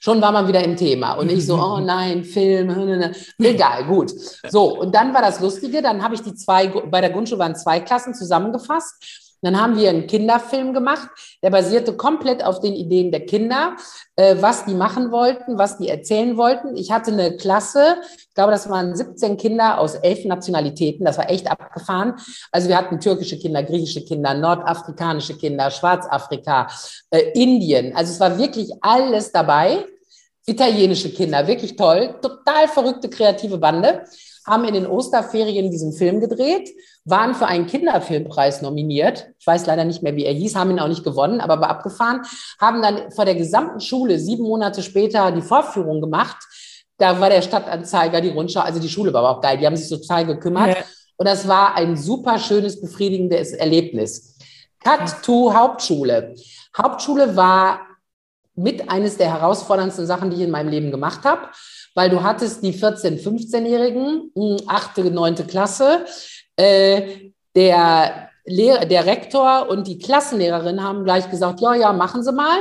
[0.00, 1.12] Schon war man wieder im Thema.
[1.12, 4.10] Und ich so, oh nein, Film, egal, gut.
[4.48, 7.54] So, und dann war das Lustige, dann habe ich die zwei, bei der Grundschule waren
[7.54, 11.08] zwei Klassen zusammengefasst dann haben wir einen Kinderfilm gemacht,
[11.42, 13.76] der basierte komplett auf den Ideen der Kinder,
[14.16, 16.76] äh, was die machen wollten, was die erzählen wollten.
[16.76, 21.04] Ich hatte eine Klasse, ich glaube, das waren 17 Kinder aus elf Nationalitäten.
[21.04, 22.14] Das war echt abgefahren.
[22.52, 26.68] Also wir hatten türkische Kinder, griechische Kinder, nordafrikanische Kinder, Schwarzafrika,
[27.10, 27.96] äh, Indien.
[27.96, 29.86] Also es war wirklich alles dabei.
[30.46, 32.18] Italienische Kinder, wirklich toll.
[32.20, 34.04] Total verrückte, kreative Bande
[34.46, 36.70] haben in den Osterferien diesen Film gedreht,
[37.04, 39.28] waren für einen Kinderfilmpreis nominiert.
[39.38, 41.70] Ich weiß leider nicht mehr, wie er hieß, haben ihn auch nicht gewonnen, aber war
[41.70, 42.22] abgefahren.
[42.60, 46.36] Haben dann vor der gesamten Schule sieben Monate später die Vorführung gemacht.
[46.98, 49.58] Da war der Stadtanzeiger, die Rundschau, also die Schule war aber auch geil.
[49.58, 50.68] Die haben sich total gekümmert.
[50.68, 50.84] Ja.
[51.16, 54.38] Und das war ein super schönes, befriedigendes Erlebnis.
[54.82, 56.34] Cut to Hauptschule.
[56.76, 57.80] Hauptschule war
[58.54, 61.48] mit eines der herausforderndsten Sachen, die ich in meinem Leben gemacht habe
[61.94, 66.04] weil du hattest die 14-, 15-Jährigen, hm, achte, neunte Klasse,
[66.56, 72.32] äh, der, Lehrer, der Rektor und die Klassenlehrerin haben gleich gesagt, ja, ja, machen Sie
[72.32, 72.58] mal.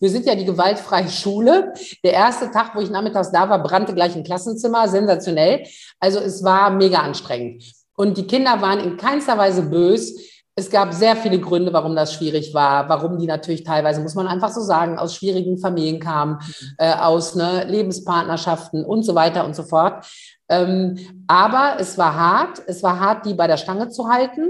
[0.00, 1.72] Wir sind ja die gewaltfreie Schule.
[2.04, 4.88] Der erste Tag, wo ich nachmittags da war, brannte gleich ein Klassenzimmer.
[4.88, 5.64] Sensationell.
[5.98, 7.64] Also es war mega anstrengend.
[7.96, 10.14] Und die Kinder waren in keinster Weise böse
[10.58, 14.26] es gab sehr viele Gründe, warum das schwierig war, warum die natürlich teilweise, muss man
[14.26, 16.74] einfach so sagen, aus schwierigen Familien kamen, mhm.
[16.78, 20.04] äh, aus ne, Lebenspartnerschaften und so weiter und so fort.
[20.48, 24.48] Ähm, aber es war hart, es war hart, die bei der Stange zu halten.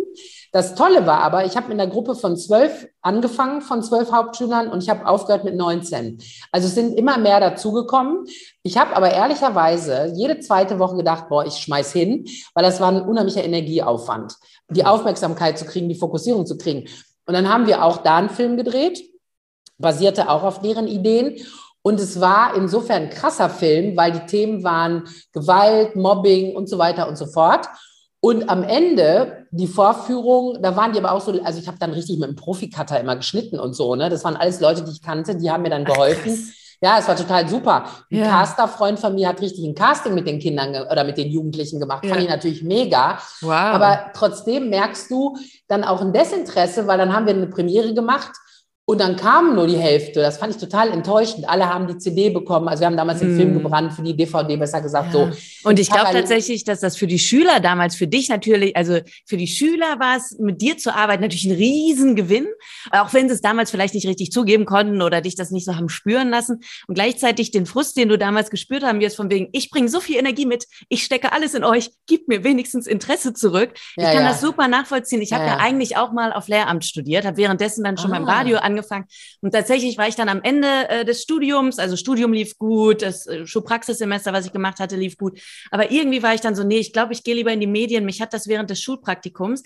[0.52, 4.68] Das Tolle war aber, ich habe in der Gruppe von zwölf angefangen, von zwölf Hauptschülern
[4.68, 6.18] und ich habe aufgehört mit 19.
[6.52, 8.24] Also es sind immer mehr dazugekommen.
[8.62, 12.92] Ich habe aber ehrlicherweise jede zweite Woche gedacht, boah, ich schmeiß hin, weil das war
[12.92, 14.36] ein unheimlicher Energieaufwand,
[14.70, 16.88] die Aufmerksamkeit zu kriegen, die Fokussierung zu kriegen.
[17.26, 19.02] Und dann haben wir auch da einen Film gedreht,
[19.78, 21.36] basierte auch auf deren Ideen.
[21.82, 26.78] Und es war insofern ein krasser Film, weil die Themen waren Gewalt, Mobbing und so
[26.78, 27.66] weiter und so fort.
[28.20, 31.92] Und am Ende, die Vorführung, da waren die aber auch so, also ich habe dann
[31.92, 34.10] richtig mit einem Profikutter immer geschnitten und so, ne?
[34.10, 36.32] Das waren alles Leute, die ich kannte, die haben mir dann geholfen.
[36.36, 37.84] Ach, Ja, es war total super.
[38.10, 38.28] Ein Ja.
[38.28, 42.04] Caster-Freund von mir hat richtig ein Casting mit den Kindern oder mit den Jugendlichen gemacht.
[42.06, 42.22] Fand Ja.
[42.22, 43.18] ich natürlich mega.
[43.40, 43.50] Wow.
[43.52, 48.30] Aber trotzdem merkst du dann auch ein Desinteresse, weil dann haben wir eine Premiere gemacht
[48.90, 50.20] und dann kam nur die Hälfte.
[50.22, 51.46] Das fand ich total enttäuschend.
[51.46, 52.68] Alle haben die CD bekommen.
[52.68, 53.36] Also wir haben damals den Hm.
[53.36, 55.28] Film gebrannt für die DVD, besser gesagt so.
[55.64, 59.00] Und ich glaube Parallel- tatsächlich, dass das für die Schüler damals, für dich natürlich, also
[59.26, 62.46] für die Schüler war es, mit dir zu arbeiten, natürlich ein Riesengewinn,
[62.90, 65.76] auch wenn sie es damals vielleicht nicht richtig zugeben konnten oder dich das nicht so
[65.76, 66.60] haben spüren lassen.
[66.86, 70.00] Und gleichzeitig den Frust, den du damals gespürt haben wirst, von wegen, ich bringe so
[70.00, 73.74] viel Energie mit, ich stecke alles in euch, gib mir wenigstens Interesse zurück.
[73.98, 74.30] Ja, ich kann ja.
[74.30, 75.20] das super nachvollziehen.
[75.20, 75.62] Ich habe Ja, ja, ja.
[75.62, 78.38] eigentlich auch mal auf Lehramt studiert, habe währenddessen dann schon beim Ah.
[78.38, 78.77] Radio angefangen.
[79.40, 83.26] Und tatsächlich war ich dann am Ende äh, des Studiums, also Studium lief gut, das
[83.26, 85.40] äh, Schulpraxissemester, was ich gemacht hatte, lief gut.
[85.70, 88.04] Aber irgendwie war ich dann so, nee, ich glaube, ich gehe lieber in die Medien.
[88.04, 89.62] Mich hat das während des Schulpraktikums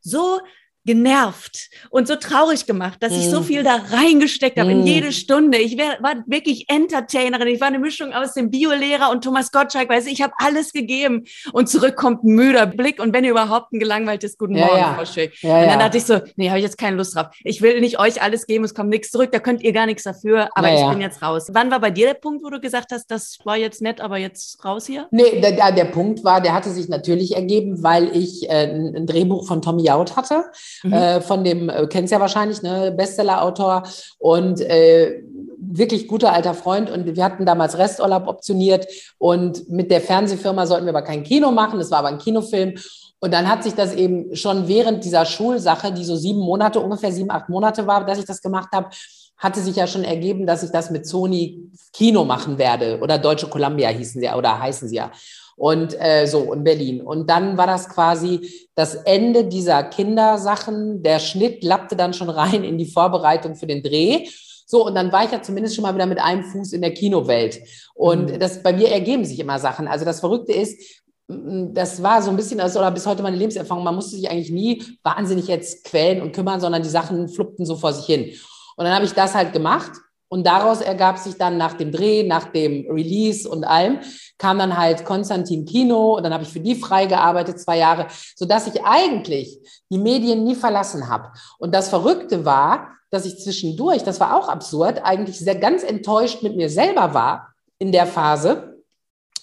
[0.00, 0.40] so
[0.84, 3.44] genervt und so traurig gemacht, dass ich so Mm.
[3.44, 4.86] viel da reingesteckt habe in Mm.
[4.86, 5.58] jede Stunde.
[5.58, 7.48] Ich wär, war wirklich Entertainerin.
[7.48, 9.88] Ich war eine Mischung aus dem Biolehrer und Thomas Gottschalk.
[9.88, 11.24] Weiß ich, ich habe alles gegeben.
[11.52, 14.94] Und zurück kommt ein müder Blick und wenn überhaupt ein gelangweiltes Guten Ja, Morgen, ja.
[14.94, 15.42] Frau Schick.
[15.42, 17.26] Ja, und dann dachte ich so, nee, habe ich jetzt keine Lust drauf.
[17.44, 20.02] Ich will nicht euch alles geben, es kommt nichts zurück, da könnt ihr gar nichts
[20.04, 21.48] dafür, aber ich bin jetzt raus.
[21.52, 24.18] Wann war bei dir der Punkt, wo du gesagt hast, das war jetzt nett, aber
[24.18, 25.08] jetzt raus hier?
[25.10, 28.94] Nee, der, der, der Punkt war, der hatte sich natürlich ergeben, weil ich äh, ein,
[28.96, 30.44] ein Drehbuch von Tommy Jaud hatte,
[30.82, 30.92] Mhm.
[30.92, 33.84] äh, von dem, äh, kennst ja wahrscheinlich, ne, Bestseller-Autor
[34.18, 35.22] und äh,
[35.58, 36.90] wirklich guter alter Freund.
[36.90, 38.86] Und wir hatten damals Resturlaub optioniert
[39.18, 42.74] und mit der Fernsehfirma sollten wir aber kein Kino machen, es war aber ein Kinofilm.
[43.20, 47.10] Und dann hat sich das eben schon während dieser Schulsache, die so sieben Monate, ungefähr
[47.10, 48.90] sieben, acht Monate war, dass ich das gemacht habe,
[49.38, 53.00] hatte sich ja schon ergeben, dass ich das mit Sony Kino machen werde.
[53.00, 55.10] Oder Deutsche Columbia hießen sie ja, oder heißen sie ja.
[55.56, 57.00] Und äh, so in Berlin.
[57.00, 61.02] Und dann war das quasi das Ende dieser Kindersachen.
[61.02, 64.26] Der Schnitt lappte dann schon rein in die Vorbereitung für den Dreh.
[64.66, 66.94] So, und dann war ich ja zumindest schon mal wieder mit einem Fuß in der
[66.94, 67.60] Kinowelt.
[67.94, 68.38] Und Mhm.
[68.38, 69.86] das bei mir ergeben sich immer Sachen.
[69.86, 70.80] Also das Verrückte ist,
[71.28, 74.50] das war so ein bisschen, also, oder bis heute meine Lebenserfahrung, man musste sich eigentlich
[74.50, 78.30] nie wahnsinnig jetzt quälen und kümmern, sondern die Sachen fluppten so vor sich hin.
[78.76, 79.92] Und dann habe ich das halt gemacht.
[80.34, 84.00] Und daraus ergab sich dann nach dem Dreh, nach dem Release und allem,
[84.36, 88.08] kam dann halt Konstantin Kino und dann habe ich für die frei gearbeitet, zwei Jahre,
[88.34, 89.60] sodass ich eigentlich
[89.90, 91.30] die Medien nie verlassen habe.
[91.60, 96.42] Und das Verrückte war, dass ich zwischendurch, das war auch absurd, eigentlich sehr ganz enttäuscht
[96.42, 98.82] mit mir selber war in der Phase,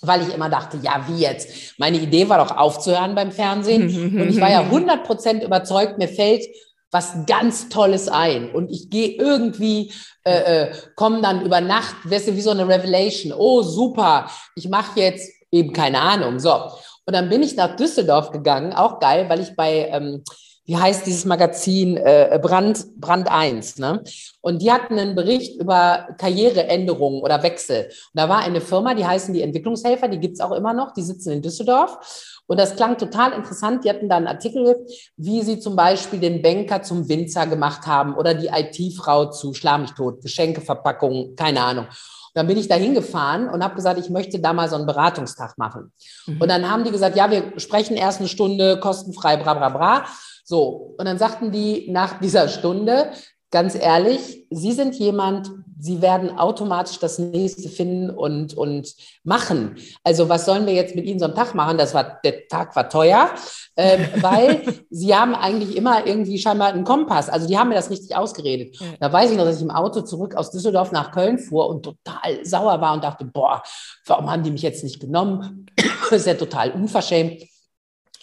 [0.01, 1.79] weil ich immer dachte, ja, wie jetzt?
[1.79, 3.83] Meine Idee war doch aufzuhören beim Fernsehen.
[4.21, 6.43] Und ich war ja 100% überzeugt, mir fällt
[6.91, 8.51] was ganz Tolles ein.
[8.51, 9.91] Und ich gehe irgendwie,
[10.23, 13.33] äh, äh, komme dann über Nacht, weißt du, wie so eine Revelation.
[13.33, 16.39] Oh, super, ich mache jetzt eben keine Ahnung.
[16.39, 16.53] So.
[16.53, 20.23] Und dann bin ich nach Düsseldorf gegangen, auch geil, weil ich bei, ähm,
[20.65, 24.03] wie heißt dieses Magazin, äh, Brand, Brand 1, ne?
[24.41, 27.85] Und die hatten einen Bericht über Karriereänderungen oder Wechsel.
[27.85, 31.01] Und da war eine Firma, die heißen die Entwicklungshelfer, die gibt's auch immer noch, die
[31.01, 32.40] sitzen in Düsseldorf.
[32.51, 33.85] Und das klang total interessant.
[33.85, 34.85] Die hatten da einen Artikel,
[35.15, 40.21] wie sie zum Beispiel den Banker zum Winzer gemacht haben oder die IT-Frau zu Schlamigtot,
[40.21, 41.85] Geschenkeverpackungen, keine Ahnung.
[41.85, 41.93] Und
[42.33, 45.57] dann bin ich da hingefahren und habe gesagt, ich möchte da mal so einen Beratungstag
[45.57, 45.93] machen.
[46.27, 50.05] Und dann haben die gesagt, ja, wir sprechen erst eine Stunde kostenfrei, bra, bra, bra.
[50.43, 53.11] So, und dann sagten die nach dieser Stunde,
[53.51, 59.77] ganz ehrlich, Sie sind jemand, Sie werden automatisch das nächste finden und, und machen.
[60.03, 61.77] Also was sollen wir jetzt mit Ihnen so einen Tag machen?
[61.77, 63.29] Das war, der Tag war teuer,
[63.75, 67.29] ähm, weil Sie haben eigentlich immer irgendwie scheinbar einen Kompass.
[67.29, 68.77] Also die haben mir das richtig ausgeredet.
[68.99, 71.83] Da weiß ich noch, dass ich im Auto zurück aus Düsseldorf nach Köln fuhr und
[71.83, 73.63] total sauer war und dachte, boah,
[74.05, 75.65] warum haben die mich jetzt nicht genommen?
[75.75, 77.43] Das ist ja total unverschämt.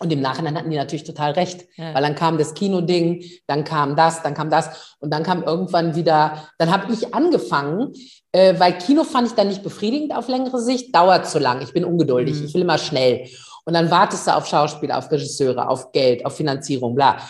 [0.01, 1.93] Und im Nachhinein hatten die natürlich total recht, Ja.
[1.95, 5.97] weil dann kam das Kinoding, dann kam das, dann kam das und dann kam irgendwann
[5.97, 7.93] wieder, dann habe ich angefangen,
[8.33, 11.73] äh, weil Kino fand ich dann nicht befriedigend auf längere Sicht, dauert zu lang, ich
[11.73, 12.45] bin ungeduldig, Mhm.
[12.47, 13.29] ich will immer schnell.
[13.65, 17.13] Und dann wartest du auf Schauspieler, auf Regisseure, auf Geld, auf Finanzierung, bla.
[17.15, 17.21] Und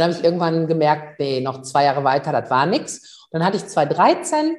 [0.00, 3.26] dann habe ich irgendwann gemerkt, nee, noch zwei Jahre weiter, das war nichts.
[3.30, 4.56] Dann hatte ich 2013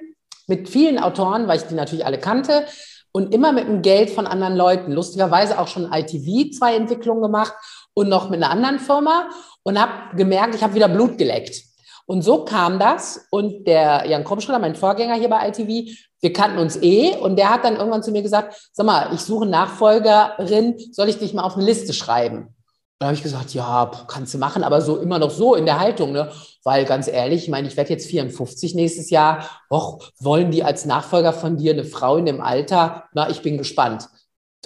[0.48, 2.66] mit vielen Autoren, weil ich die natürlich alle kannte,
[3.18, 4.92] und immer mit dem Geld von anderen Leuten.
[4.92, 7.52] Lustigerweise auch schon ITV zwei Entwicklungen gemacht
[7.96, 9.28] und noch mit einer anderen Firma
[9.64, 11.64] und habe gemerkt, ich habe wieder Blut geleckt.
[12.06, 13.26] Und so kam das.
[13.32, 15.92] Und der Jan Kromschröder, mein Vorgänger hier bei ITV,
[16.22, 17.16] wir kannten uns eh.
[17.18, 21.18] Und der hat dann irgendwann zu mir gesagt, sag mal, ich suche Nachfolgerin, soll ich
[21.18, 22.56] dich mal auf eine Liste schreiben?
[23.00, 25.80] Da habe ich gesagt, ja, kannst du machen, aber so immer noch so in der
[25.80, 26.32] Haltung, ne?
[26.64, 29.48] Weil ganz ehrlich, ich meine, ich werde jetzt 54 nächstes Jahr.
[29.70, 33.04] Och, wollen die als Nachfolger von dir eine Frau in dem Alter?
[33.14, 34.10] Na, ich bin gespannt.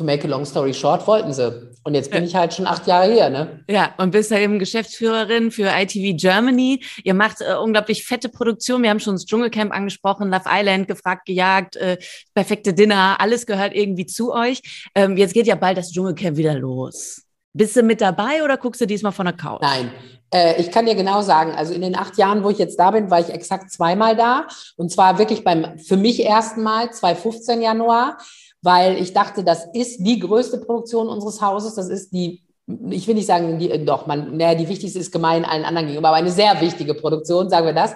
[0.02, 1.72] to make a long story short, wollten sie.
[1.84, 3.64] Und jetzt bin ich halt schon acht Jahre hier, ne?
[3.70, 6.84] Ja, und bist ja eben Geschäftsführerin für ITV Germany.
[7.04, 8.84] Ihr macht äh, unglaublich fette Produktion.
[8.84, 11.98] Wir haben schon das Dschungelcamp angesprochen, Love Island, gefragt, gejagt, äh,
[12.34, 14.62] perfekte Dinner, alles gehört irgendwie zu euch.
[14.96, 17.24] Ähm, jetzt geht ja bald das Dschungelcamp wieder los.
[17.54, 19.62] Bist du mit dabei oder guckst du diesmal von der Couch?
[19.62, 19.92] Nein,
[20.34, 22.92] äh, ich kann dir genau sagen, also in den acht Jahren, wo ich jetzt da
[22.92, 24.48] bin, war ich exakt zweimal da.
[24.78, 28.18] Und zwar wirklich beim für mich ersten Mal, 2015 Januar
[28.62, 31.76] weil ich dachte, das ist die größte Produktion unseres Hauses.
[31.76, 32.44] Das ist die,
[32.90, 36.10] ich will nicht sagen, die, doch, man, naja, die wichtigste ist gemein allen anderen gegenüber,
[36.10, 37.96] aber eine sehr wichtige Produktion, sagen wir das.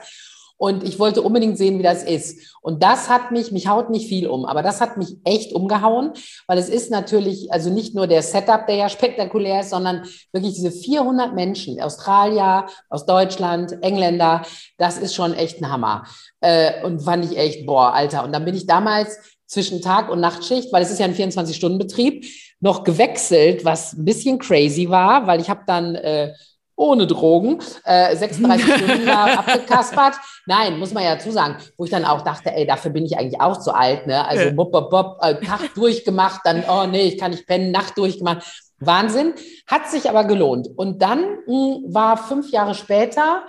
[0.58, 2.56] Und ich wollte unbedingt sehen, wie das ist.
[2.62, 6.14] Und das hat mich, mich haut nicht viel um, aber das hat mich echt umgehauen,
[6.48, 10.54] weil es ist natürlich, also nicht nur der Setup, der ja spektakulär ist, sondern wirklich
[10.54, 14.44] diese 400 Menschen, Australier, aus Deutschland, Engländer,
[14.78, 16.06] das ist schon echt ein Hammer.
[16.40, 18.24] Äh, und fand ich echt, boah, Alter.
[18.24, 22.26] Und dann bin ich damals zwischen Tag- und Nachtschicht, weil es ist ja ein 24-Stunden-Betrieb,
[22.62, 26.34] noch gewechselt, was ein bisschen crazy war, weil ich habe dann äh,
[26.76, 30.16] ohne Drogen äh, 36 Stunden abgekaspert.
[30.46, 33.18] Nein, muss man ja dazu sagen, wo ich dann auch dachte, ey, dafür bin ich
[33.18, 34.08] eigentlich auch zu alt.
[34.08, 34.26] Ne?
[34.28, 37.98] Also bop, bop, bop, äh, Tag durchgemacht, dann, oh nee, ich kann nicht pennen, Nacht
[37.98, 38.46] durchgemacht.
[38.80, 39.34] Wahnsinn.
[39.68, 40.68] Hat sich aber gelohnt.
[40.76, 43.44] Und dann mh, hm, war fünf Jahre später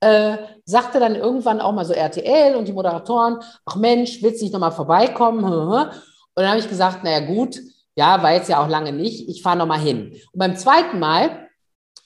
[0.00, 4.44] äh, sagte dann irgendwann auch mal so RTL und die Moderatoren, ach Mensch, willst du
[4.44, 5.44] nicht nochmal vorbeikommen?
[5.44, 5.90] Und
[6.36, 7.58] dann habe ich gesagt, naja gut,
[7.96, 10.12] ja, war jetzt ja auch lange nicht, ich fahre nochmal hin.
[10.32, 11.47] Und beim zweiten Mal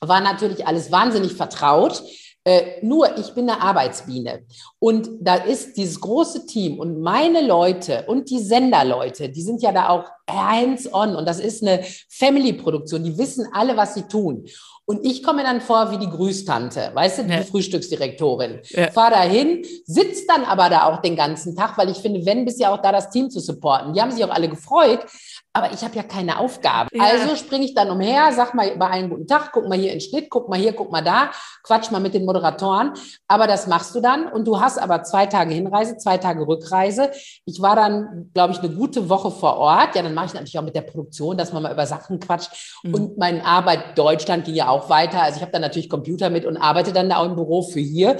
[0.00, 2.02] war natürlich alles wahnsinnig vertraut.
[2.44, 4.42] Äh, nur ich bin eine Arbeitsbiene
[4.80, 9.70] und da ist dieses große Team und meine Leute und die Senderleute, die sind ja
[9.70, 14.44] da auch hands-on und das ist eine Family-Produktion, die wissen alle, was sie tun.
[14.84, 17.42] Und ich komme dann vor wie die Grüßtante, weißt du, die ja.
[17.42, 18.60] Frühstücksdirektorin.
[18.70, 18.90] Ja.
[18.90, 22.44] Fahr da hin, sitzt dann aber da auch den ganzen Tag, weil ich finde, wenn,
[22.44, 23.92] bist ja auch da, das Team zu supporten.
[23.94, 25.06] Die haben sich auch alle gefreut,
[25.54, 26.88] aber ich habe ja keine Aufgabe.
[26.92, 27.04] Ja.
[27.04, 30.00] Also springe ich dann umher, sag mal bei allen guten Tag, guck mal hier in
[30.00, 31.30] Schnitt, guck mal hier, guck mal da,
[31.62, 32.92] quatsch mal mit den Moderatoren.
[33.28, 37.10] Aber das machst du dann und du hast aber zwei Tage Hinreise, zwei Tage Rückreise.
[37.44, 39.94] Ich war dann, glaube ich, eine gute Woche vor Ort.
[39.94, 42.80] Ja, dann mache ich natürlich auch mit der Produktion, dass man mal über Sachen quatscht.
[42.82, 42.94] Mhm.
[42.94, 45.22] Und meine Arbeit Deutschland ging ja auch weiter.
[45.22, 47.80] Also ich habe dann natürlich Computer mit und arbeite dann da auch im Büro für
[47.80, 48.16] hier.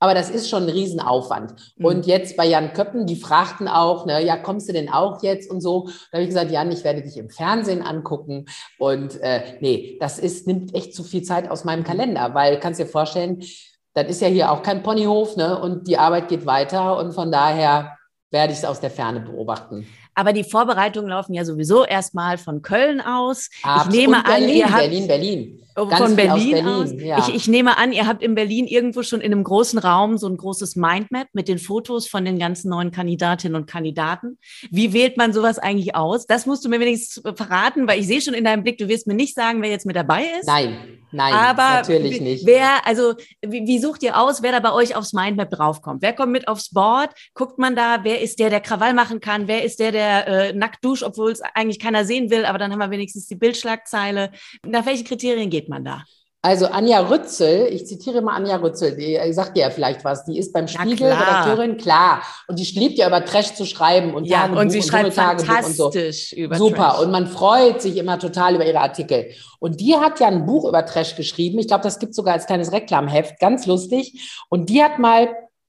[0.00, 1.54] Aber das ist schon ein Riesenaufwand.
[1.76, 1.84] Mhm.
[1.84, 5.50] Und jetzt bei Jan Köppen, die fragten auch, ne, ja, kommst du denn auch jetzt
[5.50, 5.88] und so?
[6.10, 8.46] Da habe ich gesagt, Jan, ich werde dich im Fernsehen angucken.
[8.78, 12.80] Und äh, nee, das ist, nimmt echt zu viel Zeit aus meinem Kalender, weil kannst
[12.80, 13.44] dir vorstellen,
[13.92, 15.60] das ist ja hier auch kein Ponyhof, ne?
[15.60, 16.96] Und die Arbeit geht weiter.
[16.96, 17.96] Und von daher
[18.30, 19.86] werde ich es aus der Ferne beobachten.
[20.14, 23.50] Aber die Vorbereitungen laufen ja sowieso erstmal von Köln aus.
[23.62, 23.94] Absolut.
[23.94, 25.62] Ich nehme Und an, Berlin, ihr habt Berlin, Berlin.
[25.86, 26.92] Ganz von Berlin, Berlin, aus.
[26.96, 27.18] Ja.
[27.18, 30.26] Ich, ich, nehme an, ihr habt in Berlin irgendwo schon in einem großen Raum so
[30.26, 34.38] ein großes Mindmap mit den Fotos von den ganzen neuen Kandidatinnen und Kandidaten.
[34.70, 36.26] Wie wählt man sowas eigentlich aus?
[36.26, 39.06] Das musst du mir wenigstens verraten, weil ich sehe schon in deinem Blick, du wirst
[39.06, 40.46] mir nicht sagen, wer jetzt mit dabei ist.
[40.46, 40.76] Nein,
[41.12, 42.46] nein, aber natürlich nicht.
[42.46, 46.02] Wer, also wie, wie sucht ihr aus, wer da bei euch aufs Mindmap draufkommt?
[46.02, 47.10] Wer kommt mit aufs Board?
[47.34, 49.48] Guckt man da, wer ist der, der Krawall machen kann?
[49.48, 52.72] Wer ist der, der äh, nackt duscht, obwohl es eigentlich keiner sehen will, aber dann
[52.72, 54.30] haben wir wenigstens die Bildschlagzeile.
[54.66, 56.04] Nach welchen Kriterien geht man da?
[56.42, 60.38] Also Anja Rützel, ich zitiere mal Anja Rützel, die sagt dir ja vielleicht was, die
[60.38, 61.20] ist beim Spiegel klar.
[61.20, 62.22] Redakteurin, klar.
[62.48, 66.36] Und die liebt ja über Trash zu schreiben und ja, und sie schreibt fantastisch so.
[66.36, 66.92] über Super.
[66.92, 67.00] Trash.
[67.00, 69.32] Und man freut sich immer total über ihre Artikel.
[69.58, 71.58] Und die hat ja ein Buch über Trash geschrieben.
[71.58, 74.42] Ich glaube, das gibt sogar als kleines Reklamheft, ganz lustig.
[74.48, 75.28] Und die hat mal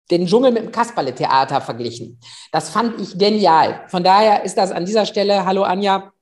[0.09, 2.17] den Dschungel mit dem Kasperle-Theater verglichen.
[2.53, 3.83] Das fand ich genial.
[3.89, 6.13] Von daher ist das an dieser Stelle, hallo Anja,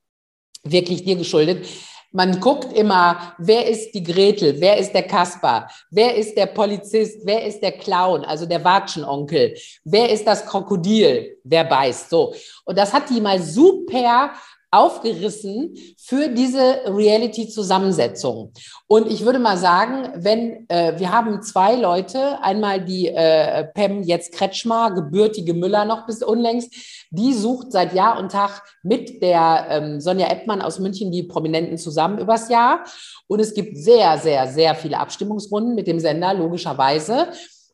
[0.64, 1.68] wirklich dir geschuldet.
[2.12, 7.22] Man guckt immer, wer ist die Gretel, wer ist der Kasper, wer ist der Polizist,
[7.24, 12.34] wer ist der Clown, also der Watschenonkel, wer ist das Krokodil, wer beißt, so.
[12.66, 14.32] Und das hat die mal super
[14.72, 18.52] aufgerissen für diese Reality-Zusammensetzung.
[18.88, 24.04] Und ich würde mal sagen, wenn äh, wir haben zwei Leute, einmal die äh, Pem
[24.04, 26.72] jetzt Kretschmer, gebürtige Müller noch bis unlängst,
[27.10, 31.78] die sucht seit Jahr und Tag mit der ähm, Sonja Eppmann aus München die Prominenten
[31.78, 32.84] zusammen übers Jahr.
[33.28, 37.30] Und es gibt sehr, sehr, sehr viele Abstimmungsrunden mit dem Sender, logischerweise.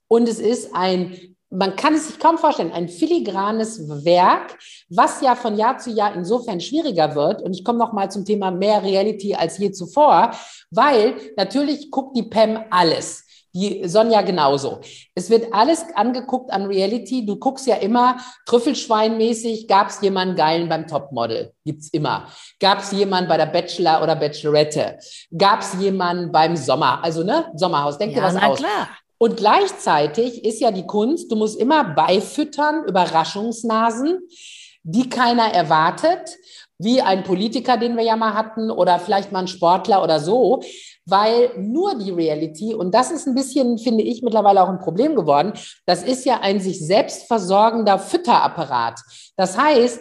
[0.08, 4.58] Und es ist ein man kann es sich kaum vorstellen, ein filigranes Werk,
[4.90, 7.42] was ja von Jahr zu Jahr insofern schwieriger wird.
[7.42, 10.32] Und ich komme noch mal zum Thema mehr Reality als je zuvor,
[10.72, 13.24] weil natürlich guckt die Pam alles.
[13.54, 14.82] Die Sonja genauso.
[15.14, 17.26] Es wird alles angeguckt an Reality.
[17.26, 18.18] Du guckst ja immer
[18.48, 19.70] Trüffelschweinmäßig.
[19.70, 21.54] Gab es jemanden geilen beim Topmodel?
[21.64, 22.28] Gibt's immer.
[22.60, 24.98] Gab es jemanden bei der Bachelor oder Bachelorette?
[25.38, 27.02] Gab es jemanden beim Sommer?
[27.02, 27.98] Also ne Sommerhaus.
[27.98, 28.58] Denk ja, dir was aus.
[28.58, 28.90] Klar.
[29.18, 34.20] Und gleichzeitig ist ja die Kunst, du musst immer beifüttern, Überraschungsnasen,
[34.84, 36.38] die keiner erwartet.
[36.78, 40.62] wie ein Politiker, den wir ja mal hatten, oder vielleicht mal ein Sportler oder so,
[41.06, 45.16] weil nur die Reality, und das ist ein bisschen, finde ich, mittlerweile auch ein Problem
[45.16, 45.54] geworden,
[45.86, 49.00] das ist ja ein sich selbst versorgender Fütterapparat.
[49.38, 50.00] Das heißt,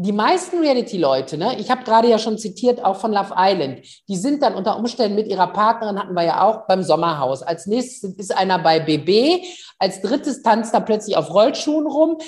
[0.00, 4.16] die meisten Reality-Leute, ne, ich habe gerade ja schon zitiert, auch von Love Island, die
[4.16, 7.42] sind dann unter Umständen mit ihrer Partnerin, hatten wir ja auch, beim Sommerhaus.
[7.42, 9.44] Als nächstes ist einer bei BB,
[9.78, 12.18] als drittes tanzt er plötzlich auf Rollschuhen rum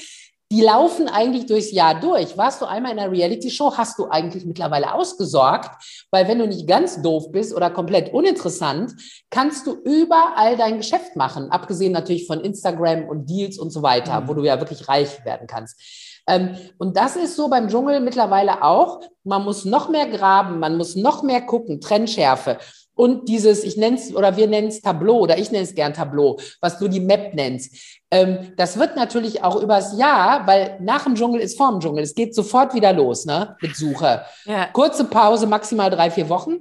[0.53, 2.37] die laufen eigentlich durchs Jahr durch.
[2.37, 5.71] Warst du einmal in einer Reality-Show, hast du eigentlich mittlerweile ausgesorgt,
[6.11, 8.93] weil wenn du nicht ganz doof bist oder komplett uninteressant,
[9.31, 14.23] kannst du überall dein Geschäft machen, abgesehen natürlich von Instagram und Deals und so weiter,
[14.23, 14.29] mhm.
[14.29, 16.09] wo du ja wirklich reich werden kannst.
[16.27, 19.01] Ähm, und das ist so beim Dschungel mittlerweile auch.
[19.25, 22.59] Man muss noch mehr graben, man muss noch mehr gucken, Trennschärfe.
[22.95, 25.95] Und dieses, ich nenne es, oder wir nennen es Tableau, oder ich nenne es gern
[25.95, 28.01] Tableau, was du die Map nennst.
[28.11, 32.03] Ähm, das wird natürlich auch übers Jahr, weil nach dem Dschungel ist vor dem Dschungel.
[32.05, 34.23] Es geht sofort wieder los, ne, mit Suche.
[34.45, 34.66] Ja.
[34.66, 36.59] Kurze Pause, maximal drei, vier Wochen.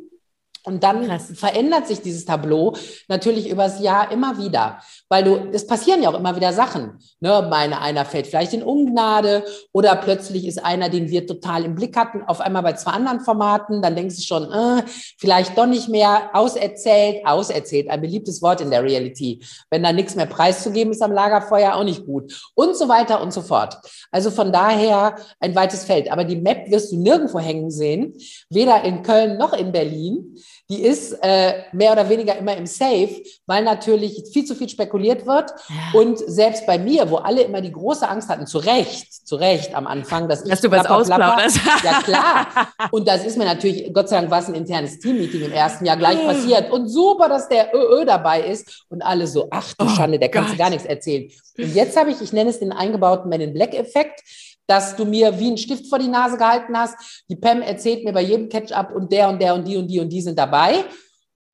[0.66, 1.32] Und dann Krass.
[1.36, 2.76] verändert sich dieses Tableau
[3.08, 7.00] natürlich übers Jahr immer wieder, weil du, es passieren ja auch immer wieder Sachen.
[7.20, 7.48] Ne?
[7.50, 11.96] Meine, einer fällt vielleicht in Ungnade oder plötzlich ist einer, den wir total im Blick
[11.96, 13.82] hatten, auf einmal bei zwei anderen Formaten.
[13.82, 14.84] Dann denkst du schon, äh,
[15.18, 19.42] vielleicht doch nicht mehr auserzählt, auserzählt, ein beliebtes Wort in der Reality.
[19.70, 22.52] Wenn da nichts mehr preiszugeben ist am Lagerfeuer, auch nicht gut.
[22.56, 23.78] Und so weiter und so fort.
[24.12, 26.12] Also von daher ein weites Feld.
[26.12, 28.14] Aber die Map wirst du nirgendwo hängen sehen,
[28.50, 30.36] weder in Köln noch in Berlin
[30.70, 35.26] die ist äh, mehr oder weniger immer im Safe, weil natürlich viel zu viel spekuliert
[35.26, 35.52] wird.
[35.68, 36.00] Ja.
[36.00, 39.74] Und selbst bei mir, wo alle immer die große Angst hatten, zu Recht, zu Recht
[39.74, 41.60] am Anfang, dass, dass ich du was ausplauderst.
[41.84, 42.48] Ja, klar.
[42.92, 45.86] Und das ist mir natürlich, Gott sei Dank war es ein internes Teammeeting im ersten
[45.86, 46.72] Jahr gleich passiert.
[46.72, 48.86] Und super, dass der ÖÖ dabei ist.
[48.90, 51.32] Und alle so, ach du oh, Schande, der kann gar nichts erzählen.
[51.58, 54.22] Und jetzt habe ich, ich nenne es den eingebauten Men in Black-Effekt
[54.70, 57.24] dass du mir wie einen Stift vor die Nase gehalten hast.
[57.28, 60.00] Die Pam erzählt mir bei jedem Catch-up und der und der und die und die
[60.00, 60.86] und die sind dabei.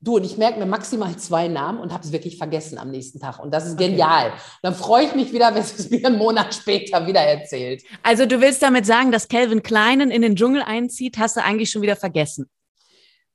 [0.01, 3.20] Du, und ich merke mir maximal zwei Namen und habe es wirklich vergessen am nächsten
[3.20, 3.39] Tag.
[3.39, 4.28] Und das ist genial.
[4.28, 4.41] Okay.
[4.61, 7.84] Dann freue ich mich wieder, wenn es mir einen Monat später wieder erzählt.
[8.03, 11.72] Also du willst damit sagen, dass Calvin Kleinen in den Dschungel einzieht, hast du eigentlich
[11.72, 12.49] schon wieder vergessen.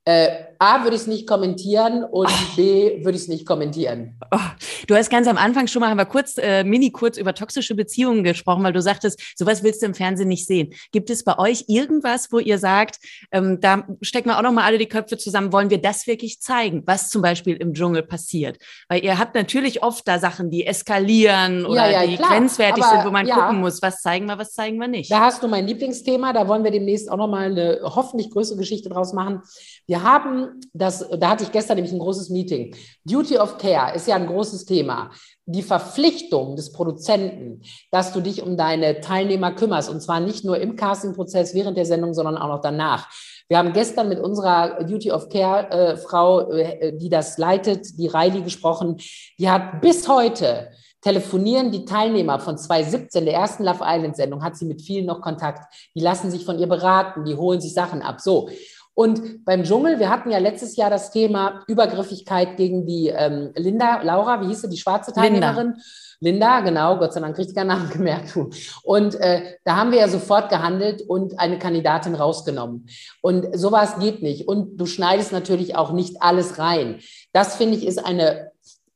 [0.04, 0.28] Äh,
[0.58, 2.56] A, würde ich es nicht kommentieren und oh.
[2.56, 4.18] B, würde ich es nicht kommentieren.
[4.30, 4.38] Oh.
[4.86, 7.74] Du hast ganz am Anfang schon mal, haben wir kurz, äh, mini kurz über toxische
[7.74, 10.74] Beziehungen gesprochen, weil du sagtest, sowas willst du im Fernsehen nicht sehen.
[10.92, 12.98] Gibt es bei euch irgendwas, wo ihr sagt,
[13.30, 16.40] ähm, da stecken wir auch noch mal alle die Köpfe zusammen, wollen wir das wirklich
[16.40, 18.58] zeigen, was zum Beispiel im Dschungel passiert?
[18.88, 22.30] Weil ihr habt natürlich oft da Sachen, die eskalieren oder ja, ja, die klar.
[22.30, 23.34] grenzwertig Aber, sind, wo man ja.
[23.36, 25.10] gucken muss, was zeigen wir, was zeigen wir nicht.
[25.10, 28.58] Da hast du mein Lieblingsthema, da wollen wir demnächst auch noch mal eine hoffentlich größere
[28.58, 29.42] Geschichte draus machen.
[29.90, 32.76] Wir haben das, da hatte ich gestern nämlich ein großes Meeting.
[33.04, 35.10] Duty of Care ist ja ein großes Thema.
[35.46, 40.60] Die Verpflichtung des Produzenten, dass du dich um deine Teilnehmer kümmerst und zwar nicht nur
[40.60, 43.08] im Castingprozess während der Sendung, sondern auch noch danach.
[43.48, 48.06] Wir haben gestern mit unserer Duty of Care äh, Frau, äh, die das leitet, die
[48.06, 48.98] Riley gesprochen.
[49.40, 50.70] Die hat bis heute
[51.00, 55.20] telefonieren die Teilnehmer von 2017, der ersten Love Island Sendung, hat sie mit vielen noch
[55.20, 55.64] Kontakt.
[55.96, 58.20] Die lassen sich von ihr beraten, die holen sich Sachen ab.
[58.20, 58.48] So.
[59.00, 64.02] Und beim Dschungel, wir hatten ja letztes Jahr das Thema Übergriffigkeit gegen die ähm, Linda,
[64.02, 65.68] Laura, wie hieß sie, die schwarze Teilnehmerin?
[66.20, 66.60] Linda.
[66.60, 68.38] Linda, genau, Gott sei Dank richtiger Namen gemerkt.
[68.82, 72.90] Und äh, da haben wir ja sofort gehandelt und eine Kandidatin rausgenommen.
[73.22, 74.46] Und sowas geht nicht.
[74.46, 77.00] Und du schneidest natürlich auch nicht alles rein.
[77.32, 78.50] Das finde ich ist eine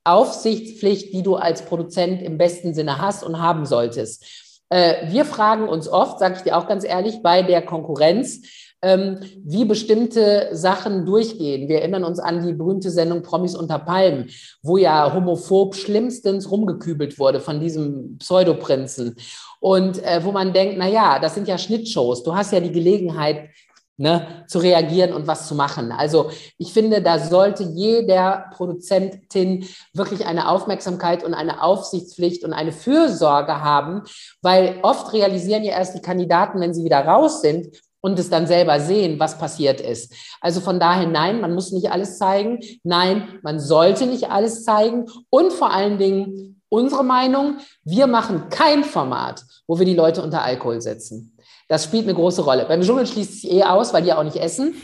[0.05, 4.23] Aufsichtspflicht, die du als Produzent im besten Sinne hast und haben solltest.
[4.69, 8.43] Äh, wir fragen uns oft, sage ich dir auch ganz ehrlich, bei der Konkurrenz,
[8.85, 11.69] wie bestimmte Sachen durchgehen.
[11.69, 14.29] Wir erinnern uns an die berühmte Sendung Promis unter Palmen,
[14.63, 19.17] wo ja homophob schlimmstens rumgekübelt wurde von diesem Pseudoprinzen.
[19.61, 22.23] Und äh, wo man denkt, na ja, das sind ja Schnittshows.
[22.23, 23.49] Du hast ja die Gelegenheit,
[23.97, 25.93] ne, zu reagieren und was zu machen.
[25.93, 32.73] Also ich finde, da sollte jeder Produzentin wirklich eine Aufmerksamkeit und eine Aufsichtspflicht und eine
[32.73, 34.03] Fürsorge haben,
[34.43, 37.69] weil oft realisieren ja erst die Kandidaten, wenn sie wieder raus sind,
[38.05, 40.13] und es dann selber sehen, was passiert ist.
[40.43, 42.61] Also von daher, nein, man muss nicht alles zeigen.
[42.83, 45.07] Nein, man sollte nicht alles zeigen.
[45.31, 50.43] Und vor allen Dingen unsere Meinung, wir machen kein Format, wo wir die Leute unter
[50.43, 51.35] Alkohol setzen.
[51.67, 52.67] Das spielt eine große Rolle.
[52.69, 54.75] Beim Dschungel schließt sich eh aus, weil die auch nicht essen.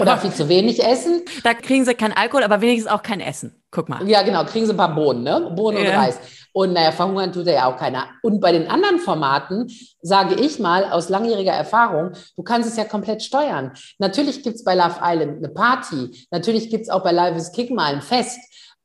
[0.00, 1.22] Oder viel zu wenig essen.
[1.42, 3.54] Da kriegen sie kein Alkohol, aber wenigstens auch kein Essen.
[3.70, 4.06] Guck mal.
[4.08, 5.52] Ja, genau, kriegen sie ein paar Bohnen, ne?
[5.54, 5.90] Bohnen ja.
[5.90, 6.18] und Reis.
[6.54, 8.08] Und naja, verhungern tut er ja auch keiner.
[8.22, 9.70] Und bei den anderen Formaten
[10.02, 13.72] sage ich mal aus langjähriger Erfahrung, du kannst es ja komplett steuern.
[13.98, 16.26] Natürlich gibt es bei Love Island eine Party.
[16.30, 18.38] Natürlich gibt es auch bei Live is Kick mal ein Fest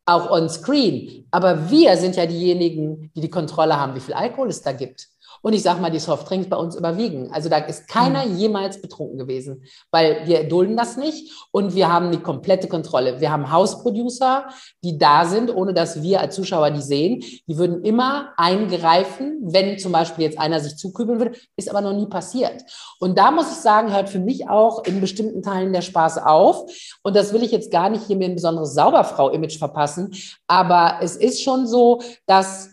[0.08, 1.28] auch on screen.
[1.32, 5.08] Aber wir sind ja diejenigen, die die Kontrolle haben, wie viel Alkohol es da gibt.
[5.42, 7.32] Und ich sage mal, die Softdrinks bei uns überwiegen.
[7.32, 8.38] Also da ist keiner mhm.
[8.38, 13.20] jemals betrunken gewesen, weil wir dulden das nicht und wir haben die komplette Kontrolle.
[13.20, 14.48] Wir haben Hausproducer,
[14.84, 17.24] die da sind, ohne dass wir als Zuschauer die sehen.
[17.48, 21.38] Die würden immer eingreifen, wenn zum Beispiel jetzt einer sich zukübeln würde.
[21.56, 22.64] Ist aber noch nie passiert.
[23.00, 26.70] Und da muss ich sagen, hört für mich auch in bestimmten Teilen der Spaß auf.
[27.04, 30.14] Und das will ich jetzt gar nicht hier mir ein besonderes Sauberfrau-Image verpassen.
[30.48, 32.70] Aber es ist schon so, dass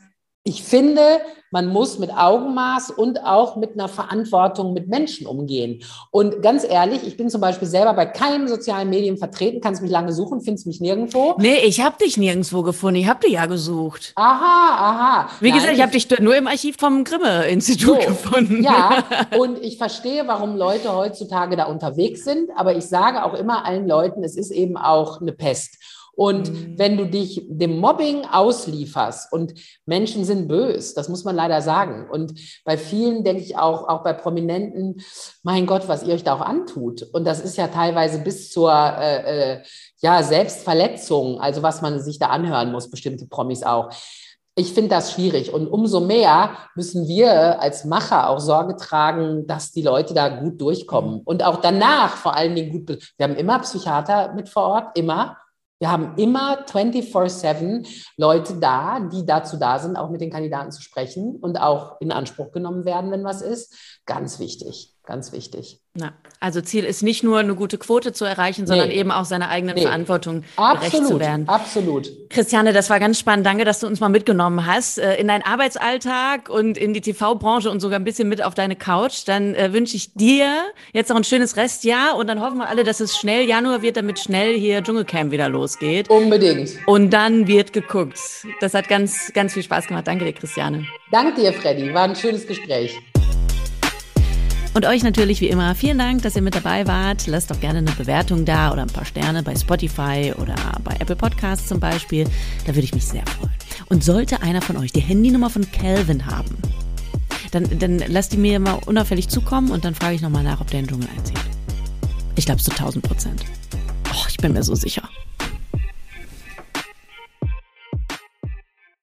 [0.46, 1.00] ich finde,
[1.50, 5.82] man muss mit Augenmaß und auch mit einer Verantwortung mit Menschen umgehen.
[6.10, 9.90] Und ganz ehrlich, ich bin zum Beispiel selber bei keinem sozialen Medien vertreten, kannst mich
[9.90, 11.34] lange suchen, findest mich nirgendwo.
[11.38, 14.12] Nee, ich habe dich nirgendwo gefunden, ich habe dich ja gesucht.
[14.16, 15.30] Aha, aha.
[15.40, 18.62] Wie Nein, gesagt, ich habe dich nur im Archiv vom Grimme-Institut so, gefunden.
[18.62, 19.02] Ja,
[19.38, 23.88] und ich verstehe, warum Leute heutzutage da unterwegs sind, aber ich sage auch immer allen
[23.88, 25.78] Leuten, es ist eben auch eine Pest.
[26.16, 26.78] Und mhm.
[26.78, 29.54] wenn du dich dem Mobbing auslieferst und
[29.86, 32.08] Menschen sind bös, das muss man leider sagen.
[32.10, 32.34] Und
[32.64, 35.02] bei vielen denke ich auch, auch bei Prominenten,
[35.42, 37.02] mein Gott, was ihr euch da auch antut.
[37.12, 39.62] Und das ist ja teilweise bis zur äh, äh,
[40.00, 43.90] ja, Selbstverletzung, also was man sich da anhören muss, bestimmte Promis auch.
[44.56, 49.72] Ich finde das schwierig und umso mehr müssen wir als Macher auch Sorge tragen, dass
[49.72, 51.22] die Leute da gut durchkommen mhm.
[51.24, 53.14] und auch danach vor allen Dingen gut.
[53.16, 55.38] Wir haben immer Psychiater mit vor Ort, immer.
[55.84, 60.80] Wir haben immer 24-7 Leute da, die dazu da sind, auch mit den Kandidaten zu
[60.80, 64.00] sprechen und auch in Anspruch genommen werden, wenn was ist.
[64.06, 65.83] Ganz wichtig, ganz wichtig.
[65.96, 68.96] Na, also Ziel ist nicht nur eine gute Quote zu erreichen, sondern nee.
[68.96, 69.82] eben auch seiner eigenen nee.
[69.82, 71.48] Verantwortung absolut, gerecht zu werden.
[71.48, 72.10] Absolut.
[72.28, 73.46] Christiane, das war ganz spannend.
[73.46, 77.70] Danke, dass du uns mal mitgenommen hast äh, in deinen Arbeitsalltag und in die TV-Branche
[77.70, 79.22] und sogar ein bisschen mit auf deine Couch.
[79.24, 80.50] Dann äh, wünsche ich dir
[80.92, 83.96] jetzt noch ein schönes Restjahr und dann hoffen wir alle, dass es schnell Januar wird,
[83.96, 86.10] damit schnell hier Dschungelcamp wieder losgeht.
[86.10, 86.72] Unbedingt.
[86.86, 88.18] Und dann wird geguckt.
[88.60, 90.08] Das hat ganz, ganz viel Spaß gemacht.
[90.08, 90.84] Danke dir, Christiane.
[91.12, 91.94] Danke dir, Freddy.
[91.94, 92.98] War ein schönes Gespräch.
[94.74, 97.28] Und euch natürlich wie immer vielen Dank, dass ihr mit dabei wart.
[97.28, 101.14] Lasst doch gerne eine Bewertung da oder ein paar Sterne bei Spotify oder bei Apple
[101.14, 102.24] Podcasts zum Beispiel.
[102.66, 103.54] Da würde ich mich sehr freuen.
[103.86, 106.56] Und sollte einer von euch die Handynummer von Calvin haben,
[107.52, 110.68] dann, dann lasst die mir mal unauffällig zukommen und dann frage ich nochmal nach, ob
[110.70, 111.38] der in den Dschungel einzieht.
[112.34, 113.44] Ich glaube es zu 1000 Prozent.
[114.12, 115.08] Oh, ich bin mir so sicher.